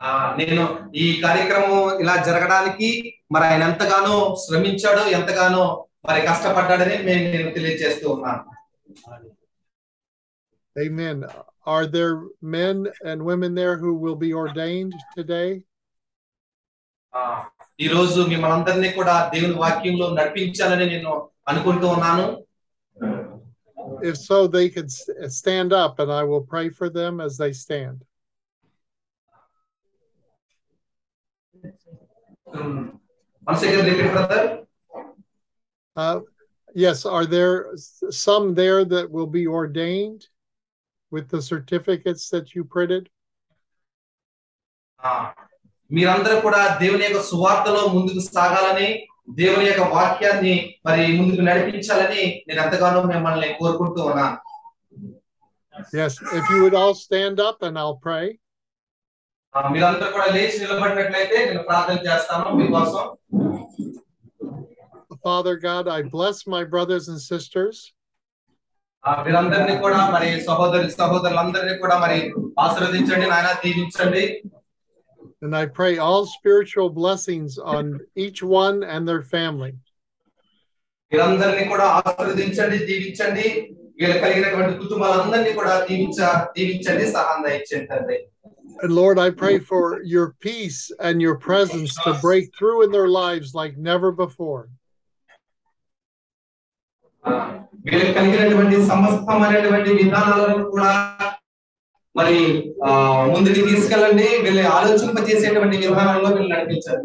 ఆ 0.00 0.10
నేను 0.40 0.64
ఈ 0.94 1.06
కార్యక్రమం 1.22 1.84
ఇలా 2.02 2.14
జరగడానికి 2.28 2.88
మరి 3.34 3.44
ఆయన 3.46 3.62
ఎంతగానో 3.70 4.16
శ్రమించాడో 4.42 5.04
ఎంతగానో 5.18 5.64
మరి 6.08 6.20
కష్టపడ్డాడని 6.28 6.96
మేము 7.08 7.24
నేను 7.34 7.50
తెలియజేస్తూ 7.56 8.06
ఉన్నాను 8.16 8.42
Amen. 10.76 11.18
Are 11.66 11.86
there 11.86 12.14
men 12.56 12.76
and 13.04 13.24
women 13.30 13.52
there 13.54 13.76
who 13.76 13.92
will 14.04 14.16
be 14.16 14.32
ordained 14.34 14.94
today? 15.16 15.50
ఆ, 17.12 17.22
ఈ 17.84 17.86
రోజు 17.88 18.18
మిమ్మల్ని 18.32 18.54
అందరినీ 18.56 18.88
కూడా 18.98 19.14
దేవుని 19.32 19.56
వాక్యంలో 19.62 20.08
నడిపించాలని 20.18 20.88
నేను 20.94 21.12
అనుకుంటూ 21.52 21.88
ఉన్నాను 21.96 22.26
If 24.10 24.16
so, 24.28 24.36
they 24.54 24.64
could 24.72 24.90
s- 24.94 25.06
stand 25.36 25.70
up 25.82 25.92
and 26.02 26.10
I 26.12 26.24
will 26.30 26.42
pray 26.52 26.66
for 26.78 26.88
them 26.96 27.14
as 27.26 27.32
they 27.42 27.52
stand. 27.64 27.98
Once 33.46 33.64
again 33.68 33.88
repeat 33.90 34.12
brother 34.16 34.46
Uh, 35.96 36.16
yes, 36.84 36.98
are 37.16 37.26
there 37.34 37.52
s- 37.74 37.84
some 38.24 38.46
there 38.58 38.80
that 38.94 39.06
will 39.16 39.28
be 39.36 39.44
ordained 39.58 40.22
with 41.12 41.28
the 41.28 41.40
certificates 41.42 42.24
that 42.30 42.54
you 42.54 42.64
printed? 42.66 43.04
ఆ, 45.00 45.10
మీరందరూ 45.90 46.36
కూడా 46.40 46.60
దేవుని 46.80 47.04
యొక్క 47.06 47.20
సువార్తలో 47.30 47.82
ముందుకు 47.94 48.20
సాగాలని 48.28 48.88
దేవుని 49.36 49.66
యొక్క 49.68 49.84
వాక్యాన్ని 49.94 50.54
మరి 50.86 51.02
ముందుకు 51.18 51.42
నడిపించాలని 51.42 52.22
నేను 52.46 52.60
ఎంతగానో 52.64 53.02
మిమ్మల్ని 53.12 53.50
కోరుకుంటూ 53.60 54.02
ఉన్నాను 54.10 54.36
Yes, 55.92 56.12
if 56.32 56.44
you 56.50 56.58
would 56.62 56.74
all 56.74 56.94
stand 56.96 57.38
up 57.46 57.58
and 57.66 57.74
I'll 57.80 57.98
pray. 58.06 58.26
ఆ, 59.54 59.60
మీరందరూ 59.72 60.08
కూడా 60.14 60.26
లేచి 60.36 60.56
నిలబడినట్లయితే 60.62 61.36
నేను 61.48 61.62
ప్రార్థన 61.68 61.98
చేస్తాను 62.08 62.56
మీకోసం 62.60 63.04
Father 65.22 65.56
God, 65.58 65.84
I 65.88 66.02
bless 66.08 66.46
my 66.46 66.62
brothers 66.64 67.06
and 67.08 67.20
sisters. 67.22 67.76
ఆ, 69.04 69.12
మీరందరినీ 69.24 69.74
కూడా 69.82 69.98
మరి 70.12 70.28
సహోదరి 70.46 70.86
సహోదరులందరినీ 70.94 71.74
కూడా 71.82 71.96
మరి 72.04 72.18
ఆశీర్వదించండి 72.64 73.28
నాయన 73.32 73.50
దీవించండి 73.64 74.24
And 75.42 75.54
I 75.54 75.66
pray 75.70 75.92
all 76.00 76.22
spiritual 76.28 76.88
blessings 76.92 77.52
on 77.72 77.84
each 78.16 78.40
one 78.60 78.76
and 78.84 79.02
their 79.10 79.22
family. 79.34 79.72
మీరందరినీ 81.12 81.64
కూడా 81.72 81.86
ఆశీర్వదించండి 81.98 82.78
దీవించండి 82.88 83.44
వీళ్ళు 83.98 84.16
కలిగినటువంటి 84.22 84.72
కుటుంబాలందరినీ 84.80 85.52
కూడా 85.58 85.74
దీవించ 85.88 86.18
దీవించండి 86.56 87.04
సహాయం 87.14 87.42
దయచేయండి 87.46 87.90
తండ్రి 87.92 88.18
And 88.78 88.92
Lord, 88.94 89.16
I 89.18 89.30
pray 89.34 89.54
for 89.62 89.82
your 90.06 90.24
peace 90.40 90.80
and 91.00 91.16
your 91.24 91.36
presence 91.44 91.92
to 92.04 92.10
break 92.24 92.46
through 92.56 92.78
in 92.84 92.90
their 92.90 93.08
lives 93.14 93.48
like 93.54 93.74
never 93.86 94.10
before. 94.18 94.62
ఆ, 97.24 97.32
వీళ్ళకి 97.85 98.13
కలిగినటువంటి 98.13 98.77
సమస్తమైనటువంటి 98.91 99.91
విధానాలను 99.99 100.63
కూడా 100.69 100.91
మరి 102.15 102.37
ఆ 102.87 102.91
ముందుకు 103.33 103.61
తీసుకెళ్ళండి. 103.69 104.27
వీళ్ళని 104.45 104.65
ఆలోచింపజేసేటువంటి 104.77 105.77
విధానాల్లో 105.85 106.31
వీళ్ళు 106.37 106.51
నడిపించారు. 106.55 107.03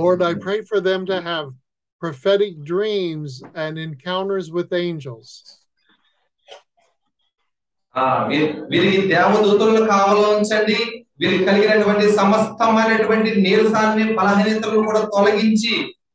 Lord, 0.00 0.20
I 0.30 0.34
pray 0.46 0.58
for 0.70 0.78
them 0.88 1.02
to 1.10 1.16
have 1.28 1.46
prophetic 2.02 2.52
dreams 2.72 3.30
and 3.64 3.74
encounters 3.78 4.46
with 4.56 4.70
angels. 4.86 5.28
వీరికి 8.70 9.00
దేవదూతలను 9.12 9.82
కావాలో 9.92 10.24
ఉంచండి 10.36 10.78
వీరికి 11.20 11.44
కలిగినటువంటి 11.44 12.06
సమస్తమైనటువంటి 12.18 13.30
నీరసాన్ని 13.44 14.04
బలహీనతలను 14.18 14.82
కూడా 14.88 15.00
తొలగించి 15.14 15.72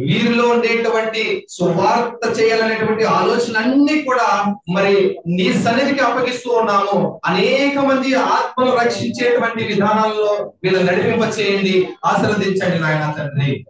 వీరిలో 0.00 0.48
ఉండేటువంటి 0.48 1.46
సువార్త 1.48 2.40
చేయాలనేటువంటి 2.40 3.04
ఆలోచన 3.04 3.56
అన్ని 3.56 4.02
కూడా 4.02 4.28
మరి 4.74 4.94
నీ 5.26 5.52
సన్నిధికి 5.64 6.00
అప్పగిస్తూ 6.00 6.50
ఉన్నాము. 6.52 7.20
అనేక 7.24 7.78
మంది 7.78 8.14
ఆత్మను 8.14 8.76
రక్షించేటువంటి 8.76 9.64
విధానాల్లో 9.64 10.52
వీళ్ళు 10.64 10.80
నడిపింప 10.80 11.24
చేయండి. 11.38 11.88
ఆశీర్వదించండి 12.04 12.78
నాయన 12.78 13.14
తండ్రి. 13.18 13.64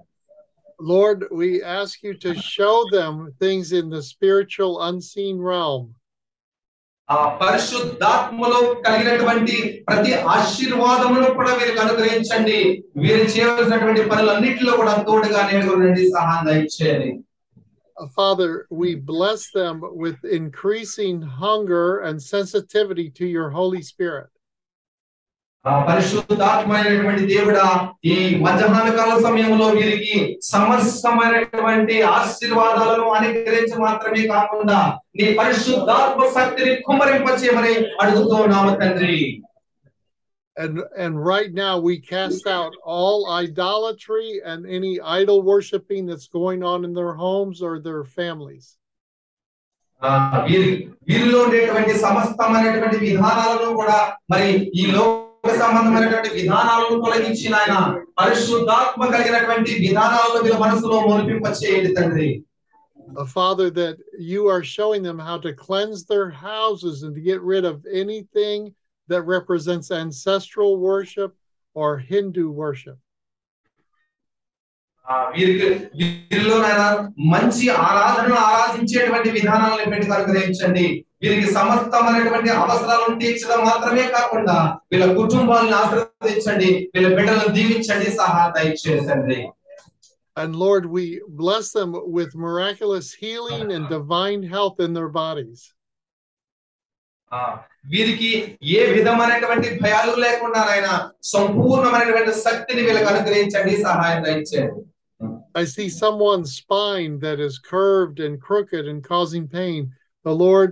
Lord, 0.81 1.19
we 1.41 1.49
ask 1.79 1.95
you 2.07 2.13
to 2.25 2.31
show 2.57 2.77
them 2.99 3.15
things 3.43 3.67
in 3.81 3.87
the 3.95 4.03
spiritual 4.13 4.75
unseen 4.89 5.37
realm. 5.39 5.83
ఆ 7.10 7.18
పరిశుద్ధాత్మలో 7.42 8.60
కలిగినటువంటి 8.86 9.56
ప్రతి 9.88 10.12
ఆశీర్వాదమును 10.36 11.28
కూడా 11.34 11.52
వీరికి 11.54 11.80
అనుగ్రహించండి 11.80 12.58
వీరు 12.98 13.26
చేయవలసినటువంటి 13.34 14.04
పనులన్నింటిలో 14.10 14.74
కూడా 14.78 14.96
తోడుగా 15.10 15.44
నేడుకోండి 15.52 16.04
సహాయం 16.16 16.46
దయచేయండి 16.50 17.12
Uh, 17.98 18.08
Father, 18.10 18.50
we 18.72 18.96
bless 18.96 19.42
them 19.52 19.76
with 19.96 20.18
increasing 20.26 21.22
hunger 21.22 22.00
and 22.00 22.22
sensitivity 22.22 23.10
to 23.12 23.26
your 23.26 23.50
Holy 23.52 23.82
Spirit. 23.84 24.28
ఆ 25.66 25.76
పరిశుద్ధాత్మైనటువంటి 25.88 27.24
దేవుడా 27.32 27.64
ఈ 28.06 28.16
మధ్యాహ్న 28.44 28.90
కాల 28.98 29.14
సమయంలో 29.24 29.68
వీరికి 29.78 30.18
సమస్తమైనటువంటి 30.50 31.96
ఆశీర్వాదాలను 32.12 33.08
అనుగ్రహించి 33.16 33.78
మాత్రమే 33.82 34.24
కాకుండా 34.28 34.78
నీ 35.18 35.26
పరిశుద్ధాత్మ 35.40 36.28
శక్తిని 36.36 36.76
కుమ్మరింపచేయమని 36.88 37.74
అడుగుతూ 38.04 38.38
ఉన్నాము 38.46 38.74
తండ్రి 38.82 39.18
And 40.58 40.76
and 40.98 41.14
right 41.26 41.52
now 41.56 41.74
we 41.80 41.94
cast 42.10 42.46
out 42.50 42.74
all 42.94 43.18
idolatry 43.38 44.28
and 44.46 44.60
any 44.70 44.92
idol 45.16 45.40
worshiping 45.44 46.04
that's 46.06 46.30
going 46.34 46.62
on 46.64 46.86
in 46.86 46.94
their 46.94 47.14
homes 47.16 47.58
or 47.62 47.74
their 47.80 48.04
families. 48.14 48.66
ఆ, 50.02 50.10
వీరి 50.48 50.70
వీరిలో 51.10 51.38
ఉండేటువంటి 51.44 51.94
సమస్తమైనటువంటి 52.00 52.98
విధానాలను 53.04 53.70
కూడా 53.76 53.98
మరి 54.32 54.50
ఈ 54.76 54.86
లోక 54.92 55.22
సంబంధమైనటువంటి 55.60 56.30
విధానాలను 56.38 56.96
తొలగించిన 57.04 57.56
ఆయన 57.58 57.74
పరిశుద్ధాత్మ 58.20 59.02
కలిగినటువంటి 59.14 59.72
విధానాలను 59.84 60.40
వీళ్ళ 60.46 60.58
మనసులో 60.66 61.00
మొలిపింప 61.10 61.48
చేయండి 61.62 61.92
తండ్రి 62.00 62.30
Uh, 63.14 63.24
Father, 63.34 63.70
that 63.72 63.96
you 64.32 64.42
are 64.48 64.64
showing 64.68 65.02
them 65.04 65.20
how 65.20 65.36
to 65.38 65.50
cleanse 65.56 66.00
their 66.06 66.28
houses 66.48 66.96
and 67.04 67.14
to 67.14 67.22
get 67.22 67.40
rid 67.46 67.64
of 67.64 67.76
anything 67.96 68.60
that 69.10 69.22
represents 69.28 69.88
ancestral 70.00 70.72
worship 70.82 71.32
or 71.76 71.90
Hindu 72.10 72.46
worship. 72.62 72.98
ఆ, 75.06 75.16
వీరికి 75.34 75.68
వీరిలో 76.00 76.56
నాయన 76.62 76.84
మంచి 77.34 77.66
ఆరాధనను 77.84 78.38
ఆరాధించేటువంటి 78.46 79.30
విధానాలను 79.38 79.90
పెట్టి 79.92 80.08
అనుగ్రహించండి 80.18 80.86
వీరికి 81.24 81.48
సమస్తమైనటువంటి 81.54 82.50
అవసరాలను 82.58 83.16
తీర్చడం 83.20 83.62
మాత్రమే 83.68 84.06
కాకుండా 84.16 84.58
వీళ్ళ 84.92 85.06
కుటుంబాలను 85.20 85.76
ఆశీర్వదించండి 85.78 86.72
వీళ్ళ 86.94 87.10
బిడ్డలను 87.18 87.54
దీవించండి 87.58 88.10
సహా 88.22 88.44
దయచేసండి 88.58 89.40
And 90.38 90.54
Lord, 90.58 90.86
we 90.88 91.04
bless 91.42 91.68
them 91.72 91.92
with 92.16 92.32
miraculous 92.38 93.14
healing 93.16 93.72
and 93.72 93.84
divine 93.90 94.42
health 94.46 94.78
in 94.80 94.92
their 94.94 95.12
bodies. 95.18 95.60
ఆ, 97.32 97.40
వీరికి 97.94 98.32
ఏ 98.74 98.82
విధమైనటువంటి 98.92 99.70
భయాలు 99.80 100.14
లేకుండా 100.24 100.60
ఆయన 100.72 100.88
సంపూర్ణమైనటువంటి 101.36 102.34
శక్తిని 102.44 102.82
వీళ్ళకి 102.88 103.10
అనుగ్రహించండి 103.14 103.76
సహాయం 103.88 104.20
దయచేయండి 104.28 104.82
I 105.56 105.66
see 105.66 105.88
someone's 105.96 106.50
spine 106.56 107.14
that 107.20 107.40
is 107.40 107.56
curved 107.70 108.18
and 108.20 108.34
crooked 108.42 108.86
and 108.86 109.00
causing 109.06 109.46
pain. 109.50 109.82
The 110.26 110.36
Lord 110.42 110.72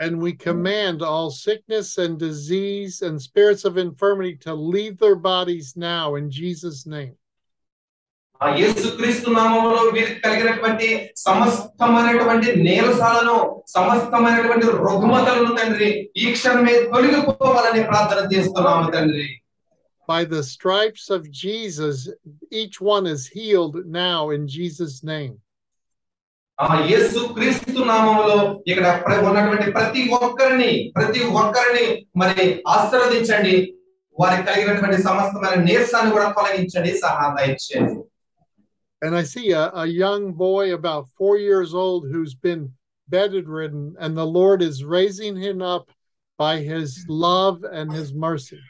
And 0.00 0.20
we 0.20 0.32
command 0.34 0.98
all 1.02 1.30
sickness 1.30 1.96
and 1.96 2.18
disease 2.18 2.94
and 3.00 3.20
spirits 3.20 3.64
of 3.64 3.78
infirmity 3.78 4.34
to 4.46 4.52
leave 4.54 4.98
their 4.98 5.16
bodies 5.32 5.68
now 5.76 6.06
in 6.20 6.26
Jesus' 6.30 6.82
name. 6.86 7.14
ఆ 8.40 8.46
యేసుక్రీస్తు 8.60 9.28
నామములో 9.36 9.82
వీరికి 9.94 10.16
కలిగినటువంటి 10.24 10.88
సమస్తమైనటువంటి 11.26 12.48
నేరసాలను 12.66 13.36
సమస్తమైనటువంటి 13.76 14.66
రుగ్మతలను 14.86 15.50
తండ్రి 15.58 15.88
ఈ 16.22 16.26
క్షణమే 16.36 16.74
తొలగిపోవాలని 16.92 17.82
ప్రార్థన 17.90 18.20
చేస్తున్నాము 18.34 18.92
తండ్రి 18.96 19.26
By 20.08 20.22
the 20.34 20.42
stripes 20.54 21.06
of 21.16 21.22
Jesus, 21.44 21.96
each 22.60 22.76
one 22.94 23.06
is 23.14 23.22
healed 23.36 23.76
now 24.04 24.20
in 24.36 24.42
Jesus' 24.56 24.98
name. 25.14 25.32
ఆ 26.60 26.66
యేసు 26.90 27.20
క్రీస్తు 27.34 27.80
నామములో 27.84 28.36
ఇక్కడ 28.66 28.86
ప్ర- 29.04 29.22
ఉన్నటువంటి 29.24 29.66
ప్రతి 29.72 30.02
ఒక్కరిని 30.18 30.68
ప్రతి 30.96 31.20
ఒక్కరిని 31.40 31.86
మరి 32.16 32.44
ఆశీర్వదించండి 32.74 33.56
వారికి 34.16 34.44
కలిగినటువంటి 34.48 34.98
సమస్తమైన 35.02 35.56
నీరసాన్ని 35.66 36.12
కూడా 36.14 36.28
తొలగించండి 36.38 36.92
సహాయం 37.04 37.34
దయచేయండి 37.38 37.96
And 39.02 39.14
I 39.14 39.24
see 39.24 39.46
a, 39.52 39.64
a 39.76 39.86
young 39.96 40.22
boy 40.38 40.72
about 40.72 41.02
four 41.18 41.34
years 41.40 41.70
old 41.76 42.02
who's 42.12 42.34
been 42.46 42.62
bedridden, 43.08 43.94
and 44.00 44.12
the 44.16 44.28
Lord 44.36 44.60
is 44.62 44.76
raising 44.90 45.34
him 45.38 45.58
up 45.70 45.84
by 46.38 46.54
his 46.62 46.88
love 47.24 47.58
and 47.72 47.88
his 47.92 48.08
mercy. 48.24 48.60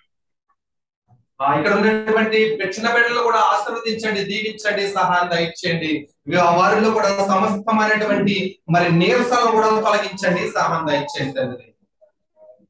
ఆ, 1.41 1.47
ఇక్కడ 1.57 1.73
ఉన్నటువంటి 1.77 2.39
చిన్న 2.75 2.89
బిడ్డలు 2.95 3.23
కూడా 3.25 3.41
ఆశీర్వదించండి 3.53 4.21
దీవించండి 4.29 4.85
సహాయం 4.95 5.27
దయచేయండి 5.33 5.91
ఇక 6.20 6.20
వారిలో 6.28 6.90
కూడా 6.92 7.10
సమస్తమైనటువంటి 7.26 8.36
మరి 8.70 8.88
నీరసాలను 8.94 9.52
కూడా 9.52 9.70
తొలగించండి 9.82 10.46
సహాయం 10.52 10.88
దయచేయండి 10.88 11.38
తండ్రి 11.40 11.68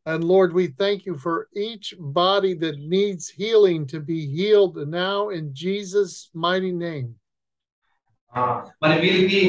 And 0.05 0.23
Lord, 0.23 0.53
we 0.53 0.65
thank 0.67 1.05
you 1.05 1.15
for 1.15 1.47
each 1.55 1.87
body 1.99 2.53
that 2.55 2.77
needs 2.93 3.29
healing 3.31 3.85
to 3.85 3.99
be 4.01 4.25
healed 4.27 4.77
now 4.89 5.29
in 5.29 5.43
Jesus' 5.53 6.15
mighty 6.35 6.71
name. 6.71 7.09
మరి 8.83 8.95
వీరికి 8.99 9.41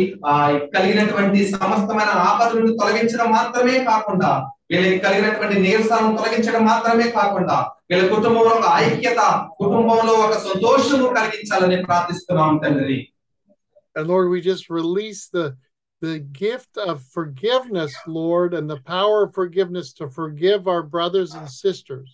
కలిగినటువంటి 0.75 1.41
సమస్తమైన 1.47 2.13
ఆపదలను 2.23 2.73
తొలగించడం 2.77 3.29
మాత్రమే 3.31 3.77
కాకుండా 3.85 4.31
వీళ్ళకి 4.71 4.99
కలిగినటువంటి 4.99 5.57
నీరసాలను 5.61 6.17
తొలగించడం 6.17 6.63
మాత్రమే 6.65 7.07
కాకుండా 7.11 7.57
వీళ్ళ 7.89 8.03
కుటుంబంలో 8.09 8.51
ఒక 8.51 8.69
ఐక్యత 8.85 9.21
కుటుంబంలో 9.59 10.15
ఒక 10.27 10.37
సంతోషము 10.49 11.09
కలిగించాలని 11.19 11.79
ప్రార్థిస్తున్నాం 11.83 12.59
తండ్రి 12.59 12.99
And 13.96 14.08
Lord, 14.08 14.30
we 14.30 14.42
just 14.42 14.70
release 14.70 15.28
the 15.30 15.46
the 16.02 16.20
gift 16.20 16.78
of 16.78 16.96
forgiveness, 17.18 17.94
Lord, 18.06 18.54
and 18.54 18.70
the 18.70 18.82
power 18.82 19.24
of 19.24 19.34
forgiveness 19.34 19.94
to 19.94 20.08
forgive 20.10 20.68
our 20.68 20.84
brothers 20.84 21.34
and 21.34 21.50
sisters. 21.50 22.08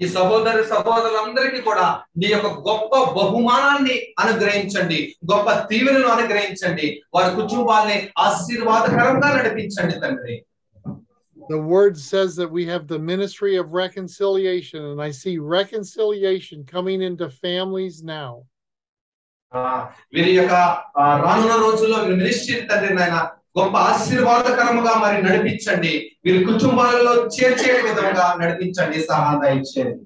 ఈ 0.00 0.06
సహోదరు 0.16 0.60
సహోదరులందరికీ 0.72 1.60
కూడా 1.68 1.86
నీ 2.20 2.26
యొక్క 2.32 2.48
గొప్ప 2.66 2.90
బహుమానాన్ని 3.16 3.96
అనుగ్రహించండి 4.22 4.98
గొప్ప 5.30 5.54
దీవెనలు 5.70 6.08
అనుగ్రహించండి 6.16 6.86
వారి 7.14 7.30
కుటుంబాల్ని 7.38 7.96
ఆశీర్వాదకరంగా 8.26 9.30
నడిపించండి 9.38 9.96
తండ్రి 10.04 10.36
The 11.36 11.64
word 11.76 11.94
says 12.10 12.30
that 12.38 12.50
we 12.56 12.62
have 12.66 12.82
the 12.86 12.98
ministry 13.10 13.52
of 13.60 13.66
reconciliation, 13.84 14.80
and 14.88 15.00
I 15.06 15.10
see 15.20 15.34
reconciliation 15.58 16.58
coming 16.74 17.00
into 17.08 17.26
families 17.46 17.96
now. 18.02 18.30
ఆ, 19.52 19.60
వీరి 20.14 20.32
యొక్క 20.36 20.54
ఆ, 20.98 21.04
రానున్న 21.24 21.54
రోజుల్లో 21.64 21.98
వీరి 22.02 22.16
మినిస్ట్రీ 22.16 22.56
తండ్రి 22.70 22.92
నాయన 22.98 23.18
గొప్ప 23.58 23.74
ఆశీర్వాదకరముగా 23.90 24.92
మరి 25.04 25.16
నడిపించండి 25.24 25.92
వీరి 26.24 26.40
కుటుంబాలలో 26.48 27.14
చేర్చే 27.36 27.72
విధంగా 27.86 28.26
నడిపించండి 28.42 29.00
సహాయం 29.10 29.40
దయచేయండి 29.44 30.04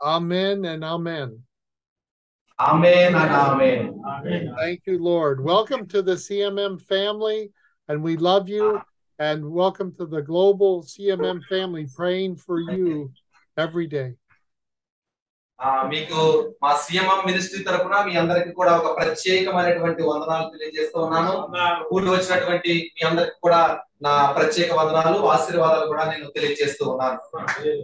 Amen 0.00 0.64
and 0.66 0.84
amen. 0.86 1.28
Amen 2.58 3.14
and 3.20 3.34
amen 3.42 3.84
amen. 4.12 4.46
Thank 4.56 4.80
you, 4.88 4.96
Lord. 5.02 5.36
Welcome 5.44 5.82
to 5.88 6.00
the 6.02 6.16
CMM 6.24 6.74
family, 6.84 7.38
and 7.88 7.98
we 8.02 8.14
love 8.22 8.46
you. 8.50 8.66
And 9.18 9.40
welcome 9.54 9.90
to 9.98 10.04
the 10.06 10.22
global 10.22 10.72
CMM 10.84 11.38
family, 11.44 11.84
praying 11.96 12.34
for 12.38 12.58
you 12.70 12.86
every 13.56 13.86
day. 13.88 14.08
ఆ, 15.58 15.68
మీకు 15.90 16.18
మా 16.62 16.70
CMM 16.82 17.20
ministry 17.26 17.58
తరపున 17.66 17.96
మీ 18.06 18.14
అందరికి 18.20 18.52
కూడా 18.52 18.72
ఒక 18.80 18.88
ప్రత్యేకమైనటువంటి 18.98 20.02
వందనాలు 20.08 20.46
తెలియజేస్తూ 20.54 20.96
ఉన్నాను 21.04 21.34
కూడి 21.90 22.08
వచ్చినటువంటి 22.10 22.72
మీ 22.94 23.02
అందరికి 23.10 23.36
కూడా 23.40 23.60
నా 24.06 24.14
ప్రత్యేక 24.38 24.70
వందనాలు 24.80 25.18
ఆశీర్వాదాలు 25.34 25.86
కూడా 25.92 26.04
నేను 26.12 26.28
తెలియజేస్తూ 26.36 26.84
ఉన్నాను 26.92 27.18
చెప్పండి. 27.24 27.74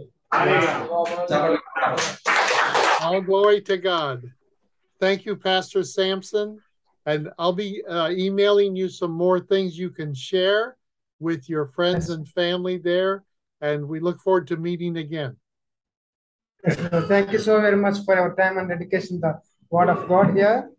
All 3.01 3.21
glory 3.21 3.61
to 3.61 3.77
God. 3.79 4.17
Thank 5.01 5.25
you, 5.25 5.35
Pastor 5.37 5.83
Sampson. 5.85 6.59
And 7.05 7.29
I'll 7.39 7.53
be 7.55 7.69
uh, 7.87 8.09
emailing 8.11 8.75
you 8.75 8.89
some 8.91 9.11
more 9.15 9.39
things 9.41 9.77
you 9.77 9.89
can 9.91 10.13
share 10.13 10.75
with 11.21 11.49
your 11.49 11.65
friends 11.67 12.09
and 12.09 12.27
family 12.29 12.77
there. 12.79 13.23
And 13.61 13.87
we 13.87 13.99
look 13.99 14.19
forward 14.19 14.47
to 14.47 14.57
meeting 14.59 14.97
again. 14.97 15.35
Yes, 16.66 17.08
Thank 17.08 17.32
you 17.32 17.38
so 17.38 17.60
very 17.60 17.76
much 17.76 18.04
for 18.04 18.14
your 18.14 18.34
time 18.34 18.58
and 18.58 18.68
dedication 18.68 19.20
the 19.20 19.40
Word 19.70 19.90
of 19.90 20.08
God 20.08 20.34
here. 20.34 20.70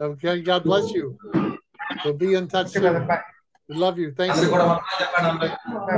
Okay, 0.00 0.42
God 0.42 0.64
bless 0.64 0.90
you. 0.92 1.16
We'll 2.04 2.14
be 2.14 2.34
in 2.34 2.48
touch 2.48 2.68
soon. 2.68 3.06
Bye. 3.06 3.22
We 3.68 3.76
love 3.76 3.98
you. 3.98 4.12
Thank 4.12 4.34
you. 4.36 5.74